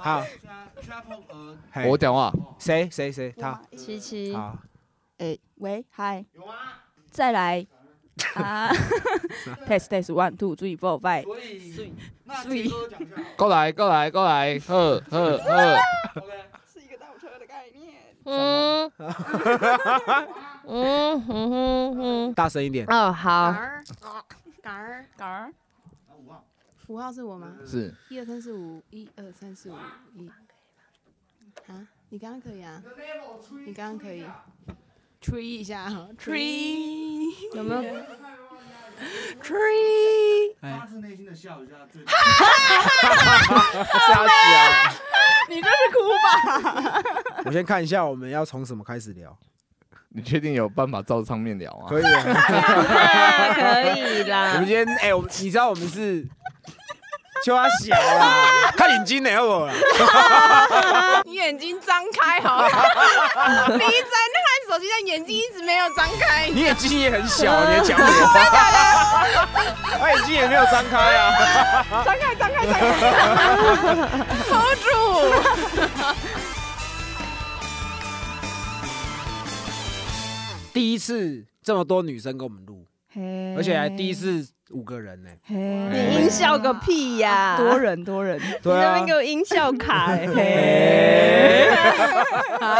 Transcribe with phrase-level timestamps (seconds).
[0.00, 0.24] 好，
[1.72, 1.88] 嘿。
[1.88, 3.60] 我讲话，谁谁谁他。
[3.76, 4.56] 七七，好，
[5.18, 6.24] 哎，喂，嗨，
[7.10, 7.66] 再来。
[8.34, 8.68] 啊！
[9.68, 12.72] test test one two three four five，Sweet
[13.36, 15.78] 过来过来过来，呵呵呵，
[16.66, 17.94] 是一个倒车的概念。
[18.24, 18.90] 嗯。
[20.66, 22.84] 嗯嗯哼哼，大声一点。
[22.88, 23.84] 哦好，儿，
[24.60, 25.52] 杆儿，杆儿，
[26.88, 27.54] 五号是我吗？
[27.66, 29.74] 是一二三四五，一二三四五，
[30.14, 30.28] 一。
[31.66, 32.82] 啊，你刚刚可以啊？
[33.66, 34.24] 你刚刚可以
[35.22, 37.82] ，tree 一下哈，tree 有没有
[39.42, 42.06] ？tree，哎， 自内心的笑一下，最是
[44.12, 44.32] 要讲。
[45.50, 46.32] 你这是哭吧？
[47.44, 49.36] 我先看一下我们要从什么开始聊。
[50.10, 51.84] 你确定有办法照上面聊啊？
[51.88, 52.12] 可以可以
[54.22, 54.64] 我啦们。
[54.66, 56.26] 今天哎，我们你知道我们是。
[57.44, 59.68] 就他小啊， 看眼睛呢，好不？
[61.30, 62.82] 你眼睛张开好不好？
[63.72, 63.88] 你在看
[64.68, 66.48] 手机，但眼睛一直没有张开。
[66.48, 68.44] 你眼睛也很小，你还讲我话？
[69.98, 71.84] 他眼睛也没有张开啊。
[72.04, 72.80] 张开，张开，张开
[74.50, 74.88] ！hold 住。
[80.72, 82.86] 第一次这么多女生跟我们录，
[83.56, 85.30] 而且还第一，次五个人呢。
[85.44, 87.56] 嘿你音效个屁呀！
[87.56, 91.70] 多人多人，你对啊那边给，我音效卡欸，嘿，
[92.60, 92.76] 好，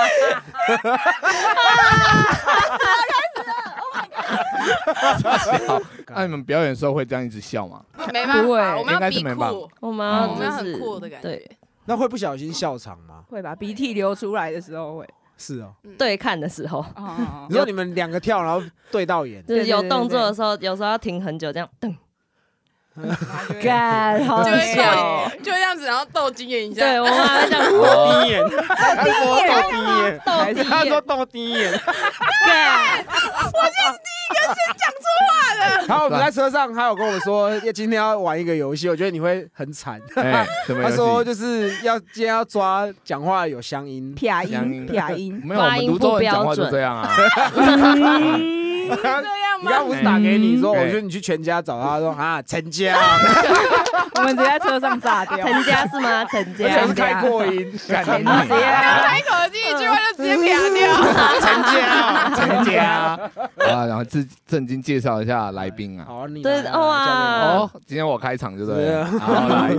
[6.14, 7.82] 那你们表演的时候会这样一直笑吗？
[8.12, 11.50] 没办法，我们要比酷，我们哦要我们很酷的感对觉。
[11.86, 13.22] 那会不小心笑场吗？
[13.30, 13.54] 会吧？
[13.54, 15.08] 鼻涕流出来的时候会。
[15.38, 15.72] 是哦。
[15.96, 21.94] 对看的时候，哦 你说你们两个跳，然后对到眼，就是有动作的时候，有时候要停很久，这样噔，
[23.62, 25.30] 干干好就会笑哦。
[25.38, 26.80] 就这样子，然后斗鸡眼一下。
[26.80, 31.80] 对，我们还会这样我第一眼，他说斗第一眼，斗第一他说眼斗第一眼。
[35.58, 40.00] 干， 然后我们在车上，他有跟我们说，要 今天要玩一个游戏，我觉得你会很惨。
[40.16, 40.90] 哎，什么游戏？
[40.90, 47.10] 他说就是要今天要抓讲话有乡音，撇音乡音撇音，没有，我们泸州人讲话就这样啊。
[48.90, 49.22] 这样
[49.62, 49.86] 吗你刚？
[49.86, 52.96] 不是打给你说，嗯我说你去全家找他，说啊 陈家，
[54.14, 55.46] 我们直接在车上炸掉。
[55.46, 56.24] 陈家是吗？
[56.26, 60.94] 陈而且家是开扩音，干你刚娘开口的第一句话就直接撇掉。
[61.40, 62.84] 陈家，陈家
[63.72, 66.04] 啊，然后正正经介绍一下来宾啊。
[66.06, 67.04] 好，你对来哇
[67.56, 69.06] 哦，今天我开场就对了。
[69.20, 69.70] 好来，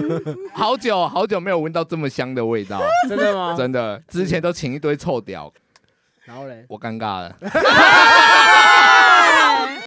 [0.54, 3.56] 好久好久没有闻到这么香的味道，真的吗？
[3.58, 5.52] 真的，之前都请一堆臭屌，
[6.26, 7.36] 然后嘞，我尴尬了。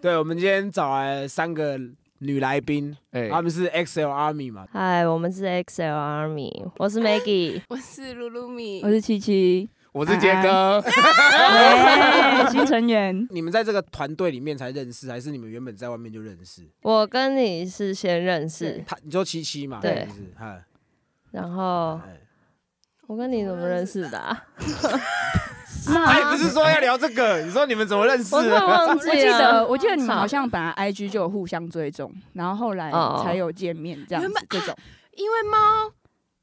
[0.03, 1.79] 对，我们今天找来三个
[2.19, 16.69] 女来宾，哎，他们是 XL Army 嘛，嗨，我们是 XL Army，我是 Maggie， 我是露露米我，是七七，我是杰哥，哎新成员，你们在这个团队里面才认识，还是你们原本在外面就认识？
[16.83, 20.35] 我跟你是先认识，他，你说七七嘛，对是不是？
[20.37, 20.65] 哎，
[21.31, 22.19] 然后哎
[23.07, 24.47] 我跟你怎么认识的啊？
[25.87, 28.67] 他也不是说要聊这个，你说你们怎么认识我突然的？
[28.67, 34.75] 忘我记了记得，，我记得你们好像本来 IG 就有互相追踪，然后后来哦才有见面这样子这种。
[35.17, 35.91] 因为猫，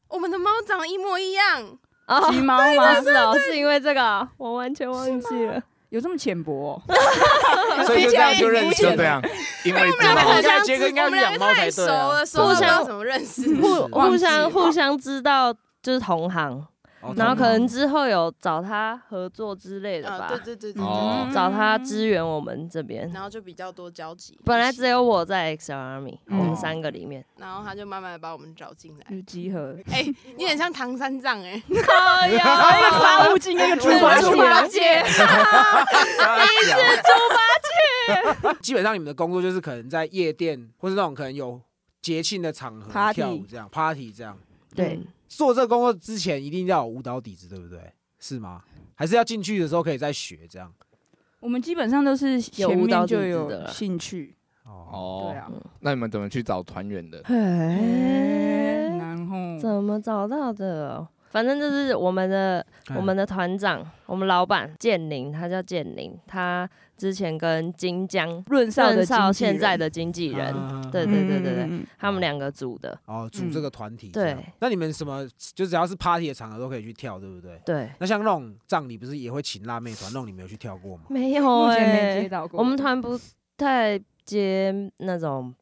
[0.09, 1.77] 我们的猫长得一模一样。
[2.07, 3.01] 哦， 鸡猫吗？
[3.01, 5.61] 是哦，是因为这个啊，我完全忘记了。
[5.89, 6.81] 有这么浅薄哦？
[7.85, 9.19] 所以就这样就认识这样，
[9.65, 13.55] 因为这样我们两个很现在像杰哥应该是我们两个养猫才太熟对啊互相怎么认识。
[13.55, 15.51] 互互相互相知道
[15.81, 16.63] 就是同行，
[17.01, 23.09] 哦然后可能之后有找他合作之类的啊，吧对，对对对哦对，找他支援我们这边。
[23.13, 24.37] 然后就比较多交集。
[24.43, 27.23] 本来只有我在 XL Army，嗯我们三个里面。
[27.37, 29.05] 然后他就慢慢的把我们找进来。
[29.09, 30.05] 就集合，哎，
[30.37, 32.99] 你很像唐三藏哎，靠一个呀！
[32.99, 35.13] 发物进那个猪猪八八戒，戒，是
[36.97, 37.69] 猪八戒。
[38.61, 41.61] 基本上你们的工作就是可能在夜店或是那种可能有
[42.01, 44.37] 节庆的场合 Party 跳舞这样，party 这样。
[44.75, 44.99] 对，
[45.29, 47.79] 做这个工作之前一定要有舞蹈底子，对不对？
[48.19, 48.61] 是吗？
[48.95, 50.73] 还是要进去的时候可以再学这样？
[51.39, 54.35] 我们基本上都是前有舞蹈底子面就有的兴趣，
[54.65, 57.21] 哦，对哦，啊，那你们怎么去找团员的？
[57.23, 61.07] 哎然后怎么找到的？
[61.29, 62.95] 反正就是我们的哎。
[62.99, 74.37] 我们的团长，我们老板建宁，他叫建宁，他之前跟金江润少的现在的经纪人，啊对对对对对，嗯他们两个组的，哦，组这个团体这对。
[74.59, 77.61] 那你们什么就只要是 party 的场合都可以去跳，对不对？
[77.65, 81.03] 对，那像那种葬礼不是也会请辣妹团，那种你没有去跳过吗？
[81.09, 83.17] 没有目前哎、没接到过，我们团不
[83.55, 85.53] 太接那种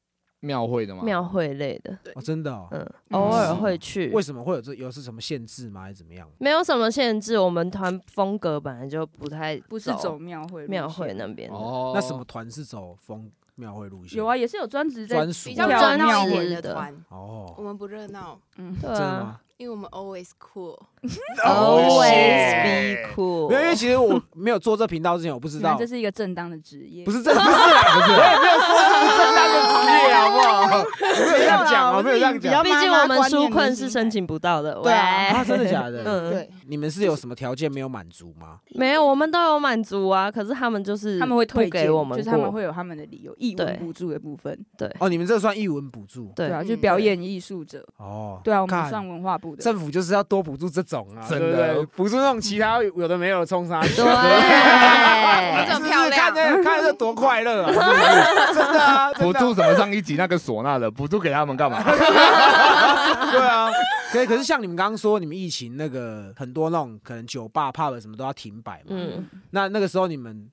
[0.42, 1.04] 庙会的吗？
[1.04, 2.68] 庙会类的，哦，真的哦。
[2.72, 4.10] 嗯，偶尔会去。
[4.12, 5.82] 为什么会有这有是什么限制吗？
[5.82, 6.30] 还是怎么样？
[6.40, 11.56] 没有什么限制，我们团风格本来就不太不是走庙会路庙会线那边的。
[11.56, 14.18] 哦，那什么团是走风庙会路线？
[14.18, 19.40] 有啊，也是有专职在专属比较热闹一点的团，我哦，们不热闹，嗯，对啊真的吗？
[19.58, 20.78] 因为我们 always cool。
[21.46, 23.50] Always be cool。
[23.50, 27.52] 没有，因为其实我没有做这频道之前，我不知道这，是一个正当的职业，不是这不是啊，
[28.08, 29.74] 我也没有说这是正当的职
[30.08, 30.78] 业，好不好？
[30.78, 32.64] 我没有这样讲，我没有这样讲。
[32.64, 34.74] 毕竟我们纾困是申请不到的。
[34.82, 36.04] 对啊真的假的？
[36.06, 38.60] 嗯，对，你们是有什么条件没有满足吗？
[38.72, 40.32] 没有，我们都有满足啊。
[40.32, 48.42] 可是他们就是他们会不推给我们就是他们会有他们的理由，译对文补助的部分，对哦，你们这算义文补助对对啊，嗯就表演艺术者，哦。
[48.44, 51.86] 对啊，我们干上文化部的，政府就是要多补助这种啊，真的对不对？
[51.96, 53.82] 补助那种其他有的没有的冲杀。
[53.82, 53.90] 对，
[55.68, 57.72] 这么漂亮看这看这多快乐啊！
[57.72, 61.82] 是不是真的啊，真的啊补助什么上一集那个唢呐的，补助给他们干嘛？
[63.32, 63.70] 对啊，
[64.12, 64.26] 可以。
[64.26, 70.48] 可是像你们刚刚说，你们疫情那个很多那种可能酒吧、pub 什么都要停摆嘛，嗯，那那个时候你们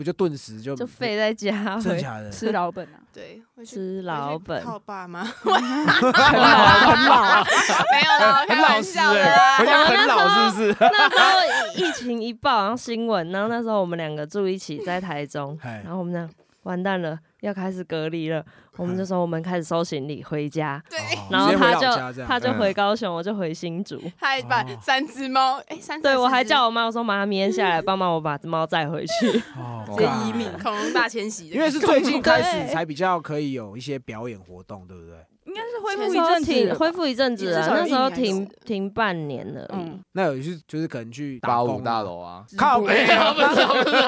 [0.00, 2.30] 不就顿时就就废在家，回真的假的？
[2.30, 4.64] 吃老本啊，对，回去吃老本。
[4.64, 7.44] 靠爸妈， 很老很老，
[7.92, 10.76] 没有啦，开玩笑的很老是不是？
[10.80, 11.10] 那
[11.50, 16.26] 时候疫情一爆，然后新闻，然后那时候我们两个住一起在台中，哎然后我们俩
[16.62, 18.44] 完蛋了，要开始隔离了，
[18.76, 20.98] 我们就说我们开始收行李回家， 对，
[21.30, 24.00] 然后他就他就嗯回高雄，我就回新竹。
[24.18, 29.42] 他还把哦三只猫，哎，三只对，我还叫我妈，我说妈，明天下来帮忙我把猫载回去。
[29.56, 35.16] 哦直接移民恐龙大迁徙，因为是最近开始才比较可以有一些表演活动，对不对？
[35.50, 39.66] 应该是恢复一阵停恢复一阵子了，至少有那时候停停半年了。
[39.72, 43.18] 嗯，那有去就是可能去八五，大楼啊，靠没北 有，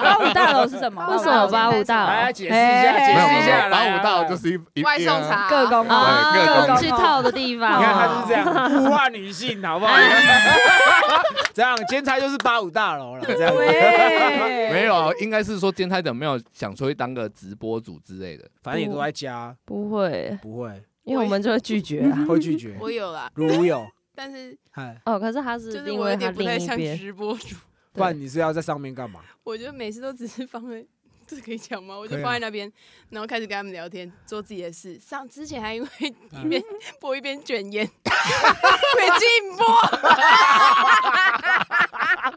[0.00, 1.04] 八五大楼是什么？
[1.10, 2.06] 为什么八五大楼？
[2.06, 5.48] 来解释一下，解哎释一下，八五大楼就是一一外送茶。
[5.48, 7.80] 各工啊，对各种去套的地方。
[7.80, 9.94] 你看他就是这样物化女性，好不好？
[11.52, 13.52] 这样兼差就是八五大楼了，这样。
[14.72, 18.48] 没有啊，应该是说监太有没有想出去当个直播主之类的？
[18.62, 22.24] 反正也都在家，不会，不会因为我们就会拒绝啊。
[22.28, 22.76] 会拒绝。
[22.80, 27.56] 我有啦，如有，但是 嗨，哦，可是他是就是我有因为他点不太像另一边，直播主，
[27.92, 29.20] 不然你是要在上面干嘛？
[29.44, 30.84] 我觉得每次都只是放在。
[31.24, 31.96] 这可以讲吗？
[31.96, 32.70] 我就可以啊放在那边，
[33.10, 34.98] 然后开始跟他们聊天，做自己的事。
[34.98, 35.88] 上之前还因为
[36.32, 36.62] 嗯一边
[37.00, 39.64] 播一边卷烟，被禁播。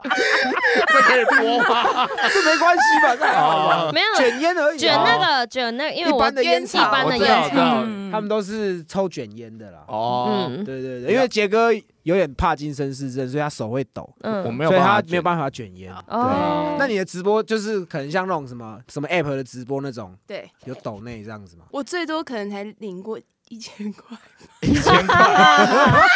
[0.10, 2.08] 这可以播吗？
[2.34, 3.16] 这没关系吧？
[3.16, 3.92] 这还好吧？
[3.94, 4.78] 没有卷烟而已啊。
[4.78, 9.84] 卷那个卷那个，因为我一般的烟一般的烟草，他们都是抽卷烟的啦。
[9.88, 11.72] 哦，嗯对对对，因为杰哥
[12.04, 15.94] 有点怕金森氏症，所以他手会抖，嗯，我没有所以他没有办法卷烟。
[16.08, 21.66] 哦，那你的直播就是可能像那种什么什么 app 的直播那种，对有抖内这样子吗？
[21.72, 23.20] 我最多可能才领过
[23.50, 24.18] 一千块，
[24.62, 26.08] 一千块，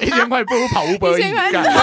[0.00, 1.52] 一千块不如跑五百亿一千块。
[1.52, 1.64] 干。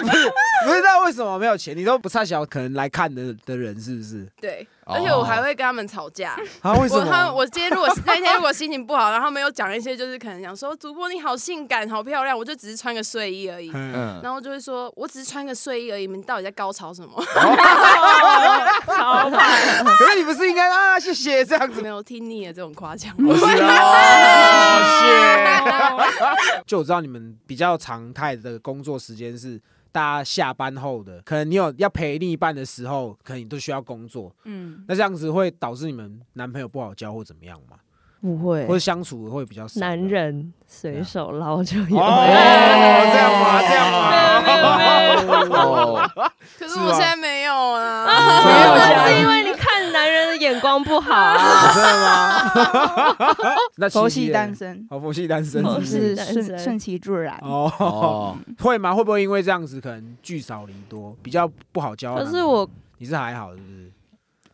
[0.64, 1.76] 不知道为什么没有钱？
[1.76, 4.26] 你都不差小可能来看的的人是不是？
[4.40, 6.36] 对，哦而且我还会跟他们吵架。
[6.60, 7.34] 啊，为什我他么？
[7.34, 13.70] 我今天如果那天如果心情不好，然后他们又讲一些就是可能讲说主播你好性感好漂亮，我就只是穿个睡衣而已。
[13.72, 17.14] 嗯，嗯，然后就会说，我只是穿个睡衣而已，你们到底在高潮什么？
[18.86, 19.84] 超烦。
[19.84, 20.98] 可是你不是应该啊？
[20.98, 21.88] 谢谢这样子没。
[21.88, 23.14] 有听腻了这种夸奖。
[23.16, 26.62] 不是哦，谢。
[26.66, 29.60] 就我知道你们比较常态的工作时间是
[29.92, 34.32] 大家下班后的，可能你有要陪另一半的时候，可能你都需要工作。
[34.44, 37.76] 嗯，那这样子会导致你们男朋友不好交或怎么样吗？
[38.20, 39.80] 不会或者，相处会比较少？
[39.80, 41.96] 男人随手捞就有。
[41.96, 42.26] 哦，
[43.12, 43.62] 这样吗？
[43.62, 43.96] 这样吗？
[45.56, 46.06] 哦，
[46.58, 48.04] 可是我现在没有啊。
[48.44, 49.49] 没有那是因为你
[50.40, 51.72] 眼光不好啊。
[51.74, 53.36] 真的吗？
[53.76, 57.38] 那佛系单身，哦，佛系单身佛是顺顺其自然。
[57.42, 58.94] 哦，哦，会吗？
[58.94, 62.16] 会不会因为这样子可能聚少离多，比较不好交？
[62.16, 62.68] 可是我，
[62.98, 63.90] 你是还好是不是？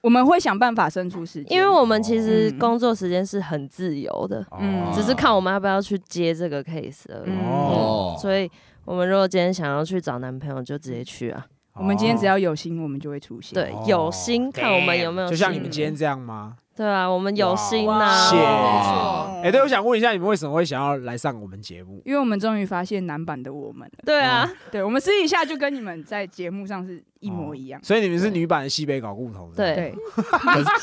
[0.03, 7.31] 我们会想办法生出时间，因为我们其实嗯工作时间是很自由的，嗯哦只是看我们要不要去接这个 case 而已。
[7.31, 8.49] 嗯哦所以
[8.85, 11.45] 我们如果今天想要去找男朋友，就直接去啊。
[11.77, 13.55] 我们今天只要有心，我们就会出现。
[13.55, 15.29] 对哦，有心看我们有没有。
[15.29, 16.57] 就像你们今天这样吗？
[16.77, 19.47] 对啊，我们有心呐、谢谢。
[19.49, 22.03] 哎，对，我想问一下，你们为什么会想要来上我们节目？
[22.05, 23.99] 因为我们终于发现男版的我们了。
[24.05, 27.81] 对啊，对，我们私底下就跟你们在节目上是一模一样。
[27.83, 29.75] 所以你们是女版的西北搞固头，对。
[29.75, 29.95] 对，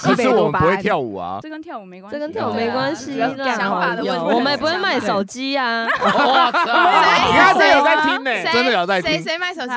[0.02, 1.38] 可是我们不会跳舞啊。
[1.42, 4.26] 这跟跳舞没关系，这跟跳舞没关系想法的问题。
[4.34, 5.86] 我们也不会卖手机啊。
[5.86, 7.28] 哇塞！
[7.28, 9.12] 你看这有在听呢，谁真的有在听。
[9.12, 9.74] 谁谁卖手机？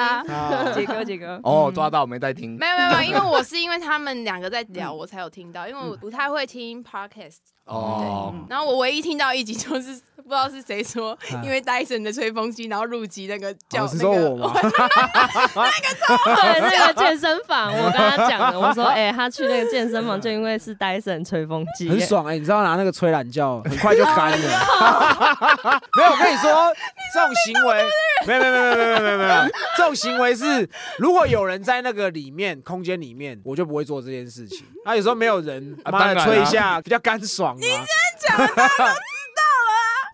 [0.75, 2.57] 杰哥，杰哥，哦，嗯抓到没在听。
[2.59, 7.56] 没有没有没有，因为我是因为他们两个在聊，我才有听到，因为我不太会听 podcast。
[7.67, 8.35] 哦。
[8.49, 14.53] 然后我唯一听到一集就是 不知道是谁说啊，因为戴森的吹风机，然后入籍那个叫那个说我吗？
[14.59, 24.37] 对，那个健身房，我跟他讲的，我说，哎、他去那个健身房就因为是 Dyson 吹风机，很爽哎、你知道拿那个吹懒觉，很快就干了。
[25.97, 26.75] 没有，我跟你说，
[27.15, 27.85] 这种行为，
[28.27, 29.35] 没有没有没有没有没有没有没有，
[29.77, 30.69] 这种行为是，
[30.99, 34.67] 如果有人在那个里面空间里面，我就不会做这件事情。
[34.85, 37.61] 那、有时候没有人，妈的啊当吹一下比较干爽啊。
[37.61, 37.93] 你现在
[38.29, 38.95] 讲，大了。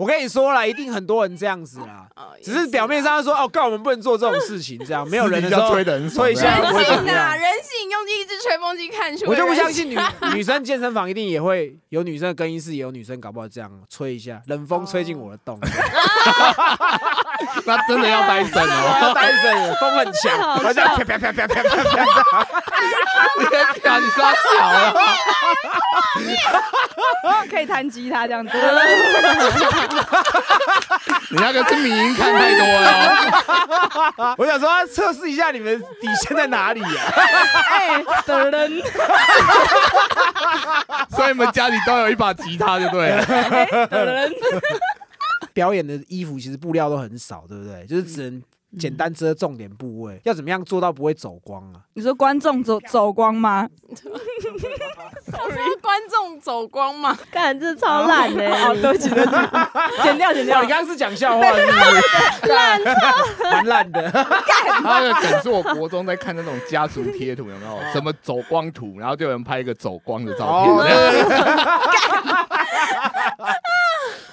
[0.02, 2.08] 我跟你说了，一定很多人这样子啦，
[2.42, 6.72] 只是表面上说哦，告我们不能做这种事情，这样 没有人的时要候吹的很爽吹一下这样。
[6.72, 9.96] 不会怎么人性啊，人性用一只吹风机看出来，我就不相信女
[10.34, 15.56] 女生健身房一定也会有女生的更衣室，也有女生搞不好这样吹一下，冷风吹进我的洞，
[17.64, 19.12] 那真的要呆神我要哦！
[19.14, 21.76] 单身，风很强，我这样啪啪啪啪啪啪
[23.84, 24.92] 啪，你刷小了，
[27.48, 28.50] 可以弹吉他这样子。
[31.30, 32.90] 你那个是迷音看太多了
[34.16, 34.34] 哦。
[34.38, 37.12] 我想说要测试一下你们底线在哪里啊？
[37.70, 38.80] 哎，的人，
[41.10, 43.24] 所以你们家里都有一把吉他，就对了。
[43.86, 44.32] 的人，
[45.52, 47.86] 表演的衣服其实布料都很少，对不对？
[47.86, 48.42] 就是只能
[48.78, 51.80] 简单遮重点部位，要怎么样做到不会走光啊？
[51.94, 53.68] 你说观众走走光吗？
[55.32, 59.36] 我说观众走光嘛， 干这超烂的、哦，对不起，对不起，
[60.02, 60.68] 剪掉，剪哇，掉你。
[60.68, 62.48] 刚刚是讲笑话是不是？
[62.52, 62.80] 烂，
[63.50, 64.10] 蛮烂的。
[64.10, 67.78] 他的梗是我国中在看那种家族贴图，有没有？
[67.92, 70.92] 什么走光图，然后就有人拍一个走光的照哦，片。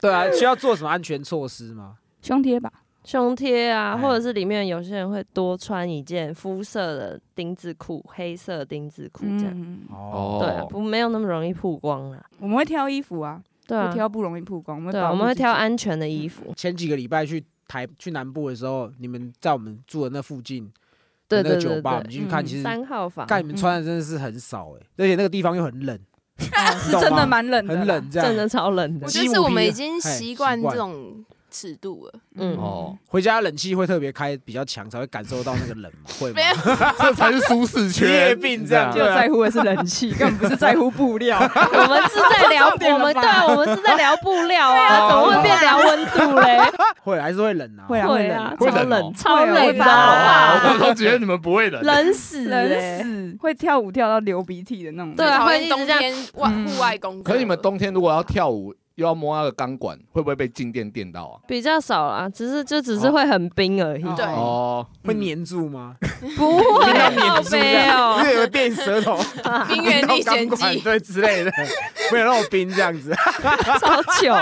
[0.02, 1.96] 对啊，需要做什么安全措施吗？
[2.22, 2.70] 胸贴吧，
[3.10, 9.52] 胸贴啊，哎或者是里面有些人会多穿一件肤色的丁字裤，黑色丁字裤这样。
[9.56, 12.24] 嗯，哦，对啊，不没有那么容易曝光啊。
[12.40, 16.54] 我们会挑衣服啊，对啊会，挑不容易曝光，我们对我们会挑安全的衣服。
[16.56, 20.72] 前几个礼拜去台去南部的时候，你们在我们住的那附近
[21.28, 27.88] 对对对个酒吧，我们对，进去看，嗯其实三号房看你们穿的真的是很少哎， 而且那个地方又很冷，哦 是真的蛮冷的，很。
[27.88, 28.28] 冷这样。
[28.28, 29.10] 真的超冷的我。
[29.12, 32.14] 觉得是我们已经习惯这种尺度了。
[32.36, 36.10] 嗯，哦，回家冷气会特别开比较强，才会感受到那个冷嘛？
[36.20, 36.42] 会吗
[37.00, 38.36] 这才是舒适职业。
[38.36, 41.40] 病这样 就在乎的是冷气，根本不是在乎布料。
[41.40, 46.60] 我们是在聊，我们对啊，我们是在聊布料啊，怎么会变聊温度嘞？
[47.04, 47.84] 会还是会冷啊？
[47.88, 51.84] 会啊会啊，超会冷超冷的会发好不好，我都觉得你们不会冷。
[51.84, 52.70] 冷死冷！
[53.02, 55.16] 死，会跳舞跳到流鼻涕的那种。
[55.16, 57.24] 对会一直这样冬天外嗯户外工作。
[57.24, 61.40] 可是你们冬天如果要跳舞，又要摸那个钢管，会不会被静电电到啊？
[61.48, 65.96] 比较少啦，只是就只是会很冰而已，哦对哦，会粘住吗？
[66.36, 69.18] 不会粘住这没样，有因为有电舌头、
[69.70, 71.52] 冰原历险钢管记， 对之类的，
[72.12, 73.16] 没有那种冰这样子。
[73.80, 74.36] 超糗。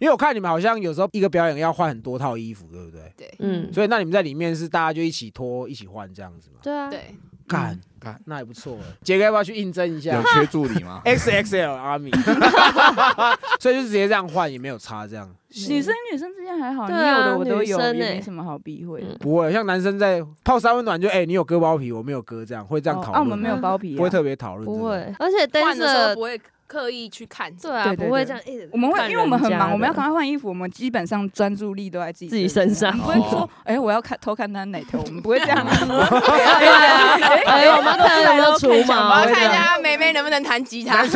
[0.00, 3.12] 因为我看你们好像有时候一个表演要换很多套衣服，对不对？
[3.16, 6.56] 对嗯，所以那你们在里面是大家就一起脱、一起换这样子吗？
[6.62, 7.14] 对啊，对，
[7.46, 8.96] 干干那也不错哎。
[9.02, 11.02] 杰哥要不要去应征一下有缺助理吗？？
[11.06, 12.10] XXL Army，
[13.60, 15.28] 所以就直接这样换也没有差，这样
[15.68, 23.18] 女生女生之间还好，你对啊有的我都有，女生欸也没什么好避讳不会像男生在泡三温暖就哎、你有割包皮，我没有割，这样会这样讨论吗。
[23.18, 24.84] 哦啊，我们没有包皮啊，不会特别讨论，不。
[24.84, 26.40] 会，而且换的时候 dancer 不会
[26.74, 27.54] 刻意去看。
[27.54, 28.26] 对啊，不会对。
[28.26, 35.64] 这样一直我们会，因为我们很忙，我们要赶快换衣服，我们基本上专注力都在自己自己身上不会说，哎，我要看偷看他哪头，我们不会这样。
[35.64, 37.08] 对啊，
[37.46, 38.84] 哎，我们看有没有除我要，
[39.26, 41.04] 看一下妹妹能不能弹吉他。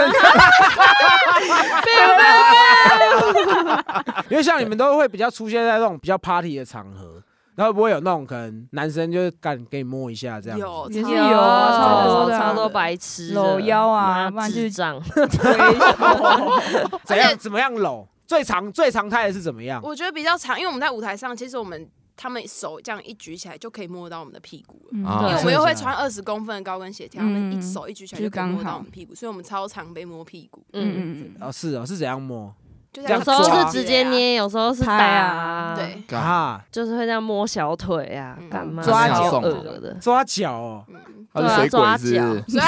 [4.29, 7.21] 因为像你们都会比较出现在那种比较 party 的场合，
[7.59, 10.65] 然后会不会有那种可能男生就是干给你摸一下这样子？
[10.65, 15.03] 有也是超有超多超多白痴的，搂腰啊妈不然就是智障，
[17.05, 18.07] 怎样怎么样搂？
[18.29, 19.81] 最常最常态的是怎么样？
[19.83, 24.91] 我觉得比较长，因为我们在舞台上，其实我们他们手这样一举起来就可以摸到我们的屁股了。
[24.93, 30.65] 因为我们又会穿二十公分的高跟鞋，他们一嗯手一举起来就就可以摸到我们屁股，所以我们超常被摸屁股。
[30.75, 32.55] 嗯，嗯嗯哦，是哦，是怎样摸？
[32.93, 42.59] 就这样有时候抓是直接捏，有时候是打拍啊啊，对，干啊，就是会这样摸小腿啊嗯，干嘛抓脚超恶的，抓脚哦，嗯，他是水鬼是不是？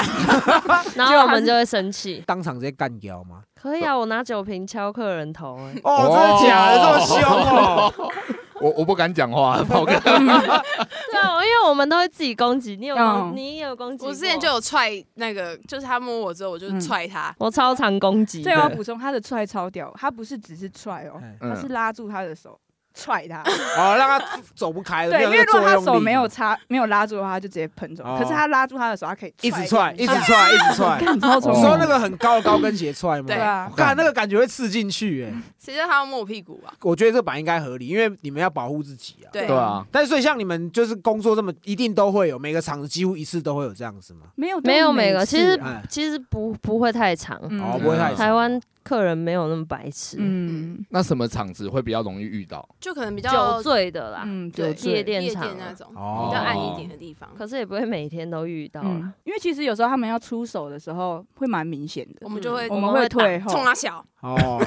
[0.95, 2.23] 然后我们就会生气。
[2.25, 3.41] 当场直接干掉吗？
[3.59, 6.77] 可以啊，我拿酒瓶敲客人头，哎，哦，真的假的？
[6.77, 7.93] 这么凶哦？
[8.61, 9.91] 我我不敢讲话， 宝哥。
[9.99, 12.75] 对啊，因为我们都会自己攻击。
[12.77, 12.95] 你有
[13.33, 14.05] 你也有攻击？
[14.05, 22.59] 我之前就有踹那个，就是他摸我之后，我就嗯踹他，我超常攻击对，我要，补充，他的踹超屌，他不是只是踹哦，哎他是拉住他的手
[22.93, 23.41] 踹他。
[23.77, 25.11] 哦，让他走不开了。
[25.11, 28.03] 对，因为如果他手没有插没有拉住的话，他就直接喷走。
[28.03, 30.99] 哦可是他拉住他的手，他可以一直踹，一直踹，一直踹。
[30.99, 31.19] 你
[31.61, 33.27] 说那个很高的高跟鞋踹吗？
[33.27, 36.73] 对对啊，看那个感觉会刺进去，哎，谁叫他要摸我屁股啊？
[36.81, 39.29] 我觉得这版应该合理，因为你们要保护自己啊。
[39.31, 44.21] 对对啊，但是所以像你们就是工作这么，一定都会有每个场子几乎一次都会有这样子吗？
[44.35, 47.39] 没有没有每个，其实哎其实不不会太长。
[47.49, 52.67] 嗯哦，不会太长台湾客人没有那么白痴，嗯那什么场子会比较容易遇到？
[52.79, 54.93] 就可能比较酒醉的啦，嗯，对酒醉。
[54.93, 57.29] 夜店夜场啊店那种哦比较暗一点的地方。
[57.37, 64.59] 可是也不会每天都遇到嗯。，因为其实有时候他们要出手的时候会蛮明显的我，们就会我们会退后，冲他小，哦，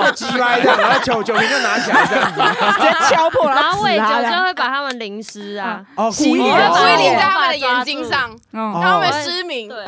[0.00, 2.40] 干就击歪这样，然后酒酒瓶就拿起来这样子。
[2.74, 9.68] 直接敲破，然后喂酒就会把他们淋湿啊，哦，洗脸故意淋在哦他们的眼睛上，让他们失明。
[9.68, 9.76] 对，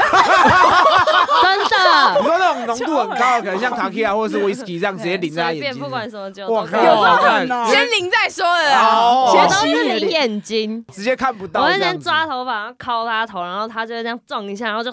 [1.43, 8.79] 真你的，说那种浓度很高，可能像 t a k i a 或者是 whisky 这样直接淋在眼睛，不管什么酒有这么看狠哦，先淋再说的啦。
[8.83, 12.05] 哦我都是淋眼睛，直接看不到我会这样子。
[12.05, 14.91] 先抓头发，然后敲他头，然后他就会这样撞一下，然后就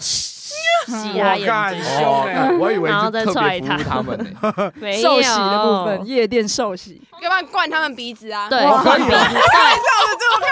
[0.88, 1.84] 洗嗯他眼睛。
[1.84, 4.72] 凶哎哦我以为然后再是特踹他们呢。
[4.76, 8.50] 没有受洗的部分，夜店受洗，要不然灌他们鼻子啊。
[8.50, 9.32] 对，哇可以啊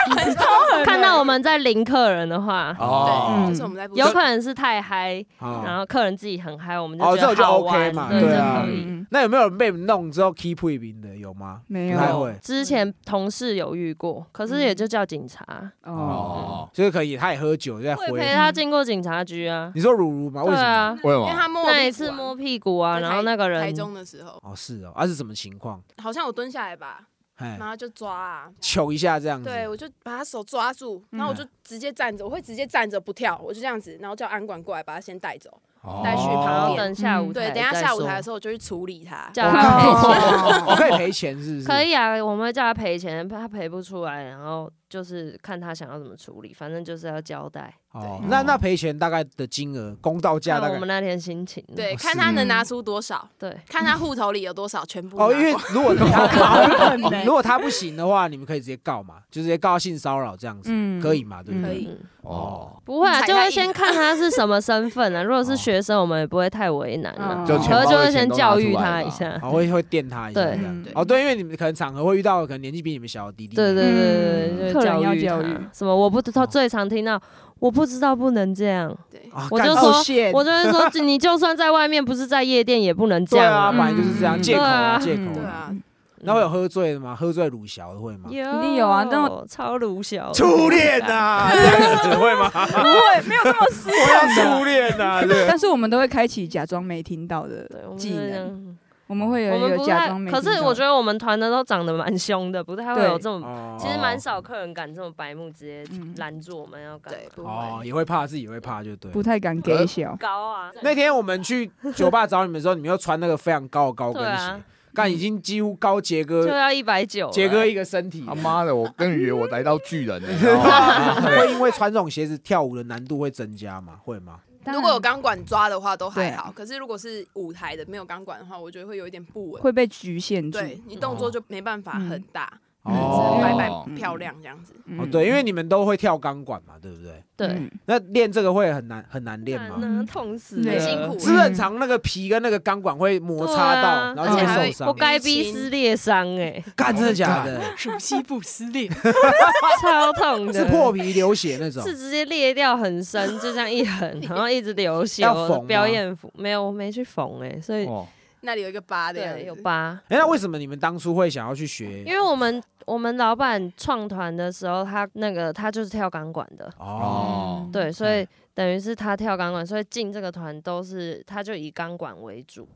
[0.10, 3.44] 对，看到我们在淋客人的话，哦。
[3.46, 5.64] 对，就是我们在有可能是太嗨，哦。
[5.66, 8.66] 然后客人自己很嗨，我们哦这就就觉得好 OK 玩，嘛对，啊。
[9.10, 11.16] 那有没有被弄之后 keep 一名的？
[11.16, 11.62] 有吗？
[11.68, 12.34] 没有。
[12.42, 15.46] 之前同事有遇过，可是也就叫警察，
[15.84, 18.20] 哦，哦，就是可以，他也喝酒在会回。
[18.20, 19.72] 陪他经过警察局啊。
[19.76, 20.44] 你说如如吗？
[20.44, 21.00] 为什么？
[21.04, 21.28] 为什么？
[21.28, 25.82] 因为他摸那一次摸屁股啊，然后那个人台中的时候，哦，是哦，啊是什么情况？
[26.02, 29.50] 好像我蹲下来吧，哎然，后就抓啊，求一下这样子。
[29.50, 35.50] 对，我就把他手抓住，然后我就直接站着，我会直接站着不跳，我就这样子，然后叫安管过来把他先带走。
[35.84, 39.30] 哦带去然旁边后等下午对，等一下下舞台的时候我就去处理他。
[39.32, 40.66] 叫他赔钱。
[40.66, 41.68] 我可以赔钱是不是？
[41.68, 41.82] 可。
[41.82, 47.74] 以啊，我们会叫他赔钱，他赔不出来，然后就是看他想要怎么处理，反正就是要交代。
[47.94, 51.64] 哦，那那赔钱大概的金额，公道价大概看我们那天心情。
[51.76, 56.68] 对，哦看他能拿出多少，对，看他户头里有多少，全部哦，因为光如果他
[57.26, 61.42] 如果他不行的话，你们可以直接告嘛，就直接告性骚扰这样子，嗯可以嘛？
[61.42, 61.70] 对不对？
[61.70, 65.24] 可以嗯，哦，不会啊，就会先看他是什么身份啊。
[65.24, 69.38] 如果是学生，我们也不会太为难啊嗯，就钱包可是就会先教育他一下。
[69.42, 70.86] 哦，会会电他一下对这样嗯。
[70.94, 73.56] 哦，对，因为你们可能场合会遇到可能年纪比你们小的弟弟。
[73.56, 75.96] 对对对对嗯对，客人要育他教育什么？
[75.96, 77.20] 我不知道，最常听到
[77.60, 79.92] 我不知道不能这样，对，我就说
[80.34, 85.34] 我就是说，你就算在外面，不是在夜店，也不能这样对啊，本来就是这样，嗯借口啊，借口啊。
[85.34, 85.74] 对啊，
[86.22, 87.16] 那会有喝醉的吗？
[87.16, 88.30] 喝醉鲁小的会吗？
[88.30, 92.50] 有一定有啊那超鲁小初恋呐， 这样子会吗？
[92.52, 94.28] 不会，没有那么私我要。
[94.58, 95.46] 初恋呐，对。
[95.48, 98.78] 但是我们都会开启假装没听到的技能，样。
[99.08, 100.52] 我们会有我一个们不太假装没，听到。
[100.52, 103.42] 可是我觉得我们团的都长得蛮凶的，不太会对有这种。
[103.42, 107.88] 哦其实蛮少客人敢这么白目，直接嗯拦住我们要干嘛对，不哦，会。
[107.88, 109.12] 也会怕，自己也会怕，就对。
[109.12, 110.16] 不太敢给小。
[110.20, 110.72] 高啊。
[110.82, 118.34] 那天我们去酒吧找你们的时候，你们又穿那个非常高的高跟对啊鞋，干已经几乎高杰哥就要一百九，杰哥一个身体他。
[118.34, 121.22] 妈的，我跟以为我来到巨人了，你知道吗？
[121.22, 123.94] 会因为穿这种鞋子跳舞的难度会增加吗？
[124.04, 124.40] 会吗？
[124.74, 129.62] 如果有钢管抓的话都还好，可是如果是舞台的没有钢管的话，我觉得会有一点不稳。
[129.62, 130.60] 会被局限住。
[130.60, 133.40] 对你动作就没办法很大，只哦。
[133.42, 134.74] 能摆摆哦漂亮这样子。
[134.86, 135.00] 嗯。
[135.00, 137.24] 哦，对，因为你们都会跳钢管嘛，对不对？
[137.36, 139.78] 对，嗯那练这个会很难很难练吗？
[139.80, 140.56] 那痛死。
[140.64, 141.20] 很，辛苦。
[141.20, 144.14] 是不是很长，那个皮跟那个钢管会摩擦到，啊。
[144.16, 144.88] 然后就会会受伤。
[144.88, 147.62] 我该逼撕裂伤哎，干真的假的？
[147.78, 148.88] 属西部撕裂，
[149.82, 151.84] 超痛的，是破皮流血那种。
[151.84, 155.28] 是直接裂掉很深，就这样一横， 然后一直流血。
[155.28, 158.08] 缝表演服没有，我没去缝哎，所以哦，
[158.42, 160.00] 那里有一个疤的样对有疤。
[160.10, 162.04] 哎，那为什么你们当初会想要去学？
[162.04, 172.68] 因为我们我们老板创团的时候，他那个他就是跳钢管的，哦，哦，对，所以哎等于是他跳钢管，所以进这个团都是他就以钢管为主。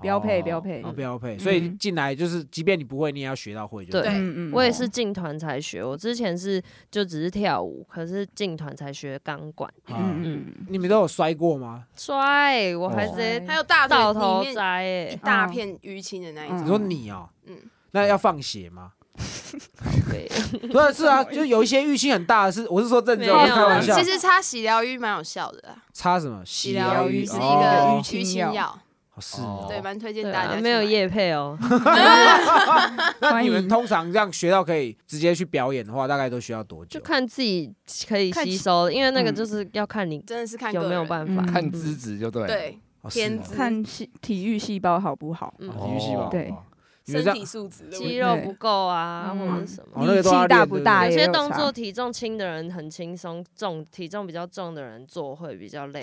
[0.00, 0.82] 标配哦标配。
[0.82, 1.38] 哦标配。
[1.38, 4.10] 所以嗯进来就是，即便你不会，你也要学到会就对
[4.52, 9.72] 我也是进团才学，我之前是就只是跳舞，可是进团才学钢管。
[9.88, 10.66] 嗯嗯嗯。
[10.68, 11.84] 你们都有摔过吗？
[11.96, 16.62] 摔，我还直接还有大到腿里面头栽一哎，大片淤青的那一种。
[16.62, 16.66] 你。
[16.66, 17.56] 说你哦，嗯。
[17.92, 18.92] 那要放血吗？
[20.08, 20.28] 对，
[20.70, 23.98] 不是，是啊，就有一些淤青很大的是，我是说认真，没有我是开玩笑。
[23.98, 26.40] 其实擦洗疗浴蛮有效的啦，擦什么？
[26.44, 28.78] 洗疗浴是一哦个淤青药
[29.20, 29.42] 是。
[29.68, 30.56] 对，蛮推荐大家去买。
[30.58, 31.56] 啊，没有夜配哦。
[33.20, 36.98] 那你们迎通常这样学到可以直接去表演的话，大概都需要多久？
[36.98, 37.72] 就看自己
[38.08, 41.42] 可以看吸收，因为那个嗯就是要看你真的是看有没有办法。
[41.42, 42.48] 嗯看资质就对了。
[42.48, 45.54] 对哦是哦天资看细体育细胞好不好？
[45.60, 46.52] 嗯哦体育细胞对
[47.12, 48.08] 身体素质的问题。
[48.08, 49.88] 肌肉不够啊，嗯或者什么。
[49.94, 56.02] 哦那个都要力气大不大有有些动作体重轻的人很轻松，重体重比较重的人做会比较累，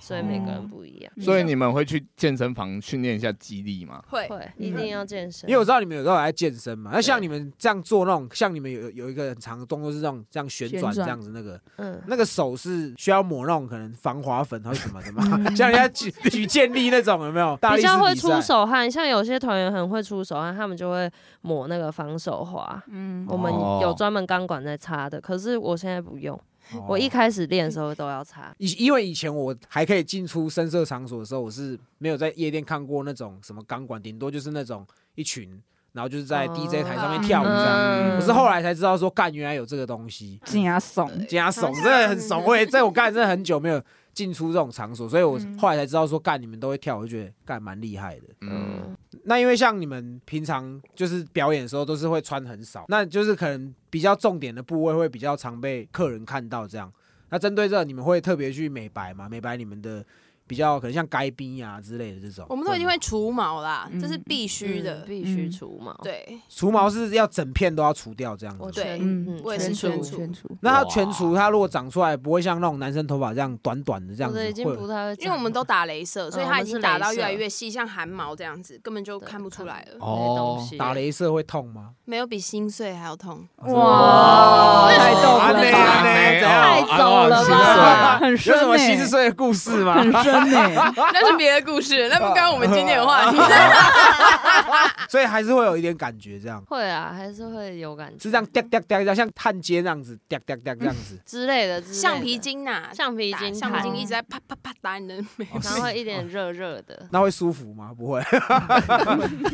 [0.00, 1.12] 所以每个哦人不一样。
[1.20, 4.02] 所以你们会去健身房训练一下肌力吗？
[4.08, 15.22] 会会一定要健身，因为我知道你们有时候还在健身嘛，那像你们这样做那种，像你们有有一个很长的动作是这种这样旋转这样子，那个嗯，那个手是需要抹那种可能防滑粉还是什么的吗？
[15.44, 17.56] 嗯 像人家举举健力那种有没有？
[17.60, 22.82] 大力士比较会出手汗，像有些团员很会出手汗，他们就会抹那个防手滑。
[22.88, 26.36] 嗯我们哦有专门钢管在擦的，可是我现在不用，
[26.72, 28.54] 哦我一开始练的时候都要擦。
[28.58, 35.60] 以因为以前我还可以进出深色场所的时候，我是没有在夜店看过那种什么钢管，顶多就是那种一群，
[35.92, 37.76] 然后就是在哦 DJ 台上面跳舞这样。
[37.76, 42.42] 嗯我是后来才知道说，干原来有这个东西，加怂，加怂真的很怂。
[42.44, 43.82] 我也在我干真的很久没有
[44.16, 48.22] 进出这种场所，所以我嗯后来才知道说，干你们都会跳，我就觉得干蛮厉害的。
[48.40, 56.90] 嗯，嗯，那因为像你们平常就是表演的时候都是会穿很少，那就是可能比较重点的部位会比较常被客人看到这样。
[57.28, 59.28] 那针对这，你们会特别去美白吗？
[59.28, 60.02] 美白你们的
[60.46, 64.98] 比较可能像该冰呀之类的这种，我们都一定会除毛啦，嗯这是必须的。
[65.00, 65.06] 嗯。
[65.06, 68.62] 必须嗯除毛。，对，除毛是要整片都要除掉这样子。
[68.62, 70.10] 我全嗯嗯我也是全全除。
[70.10, 79.98] 除，全除，那它全除，它如果长出来不会像那种男生头发这样短短的这样子，已经不太会长，因为我们都打镭射，所以它已经打到越来越细，像汗毛这样子，根本就看不出来了。
[80.00, 81.90] 哦打镭射会痛吗？
[82.04, 83.46] 没有比心碎还要痛。
[83.56, 88.18] 哇，太逗了太走了吧。
[88.18, 90.02] 很有什么，心碎的故事吗？
[91.12, 93.38] 那是别的故事，那不关我们今天的话题。
[95.08, 96.62] 所以还是会有一点感觉，这样。
[96.68, 101.18] 会啊，还是会有感觉，是这样掉掉掉掉，像焊接那样子掉掉掉这样子。
[101.26, 102.00] 之类的，之类的。
[102.00, 107.90] 橡皮，筋呐，橡皮筋橡皮筋一直在啪啪啪打你的眉哦然后会一点热热的，那会舒服吗？
[107.96, 108.22] 不会，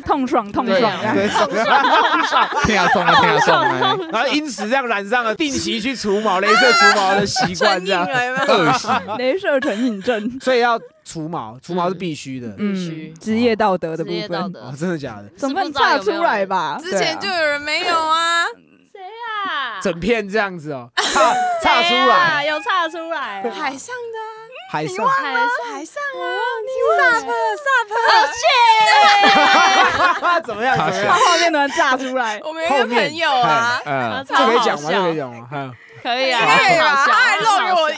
[0.06, 1.28] 痛爽痛对爽啊，对，
[2.64, 8.04] 听下送啊，听下送啊，然后因此这样染上了定期去除毛、镭射除毛的习惯，这样？
[8.06, 8.88] 恶习。
[9.18, 10.71] 镭射成瘾症，所以要
[11.04, 12.48] 除毛，除毛是必须的。
[12.50, 13.12] 必须。
[13.14, 14.52] 嗯，职业道德的部分。
[14.78, 15.28] 真的假的？
[15.36, 16.78] 总不能炸出来吧？
[16.82, 18.44] 之前就有人没有啊，
[18.92, 19.80] 谁啊？
[19.82, 24.18] 整片这样子哦，差差出来，有差出来啊，海上的
[24.70, 25.06] 海上。
[25.06, 26.02] 还是海上。
[26.14, 26.24] 啊，
[26.64, 27.26] 你 sap
[27.64, 27.90] sap，
[30.46, 30.76] 怎么样？
[30.76, 31.14] 怎么把样？
[31.18, 34.90] 画面都炸出来， 我们有一个朋友啊，嗯，这可以讲吗？
[34.90, 35.48] 这可以讲吗？
[35.52, 35.74] 嗯。
[36.02, 36.96] 可以啊，可以吧？
[36.96, 37.88] 很好笑他还露给我，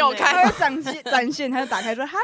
[0.00, 2.20] 男生朋友看，他会展现展现，他就打开说 “hello”，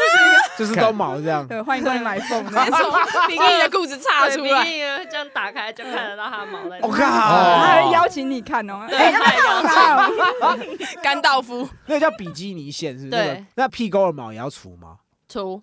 [0.56, 1.46] 就是都毛这样。
[1.46, 4.64] 对，欢迎光临买凤，从比利的裤子插出来。
[4.64, 6.78] 例这样打开就看得到他毛在。
[6.82, 9.96] 我靠，哦他还邀请你看哦，对哎，要不要他看
[10.40, 10.58] 哦？
[11.02, 13.10] 甘道夫，那个叫比基尼线，是不是？
[13.10, 14.96] 对那个那屁沟的毛也要除吗？
[15.28, 15.60] 除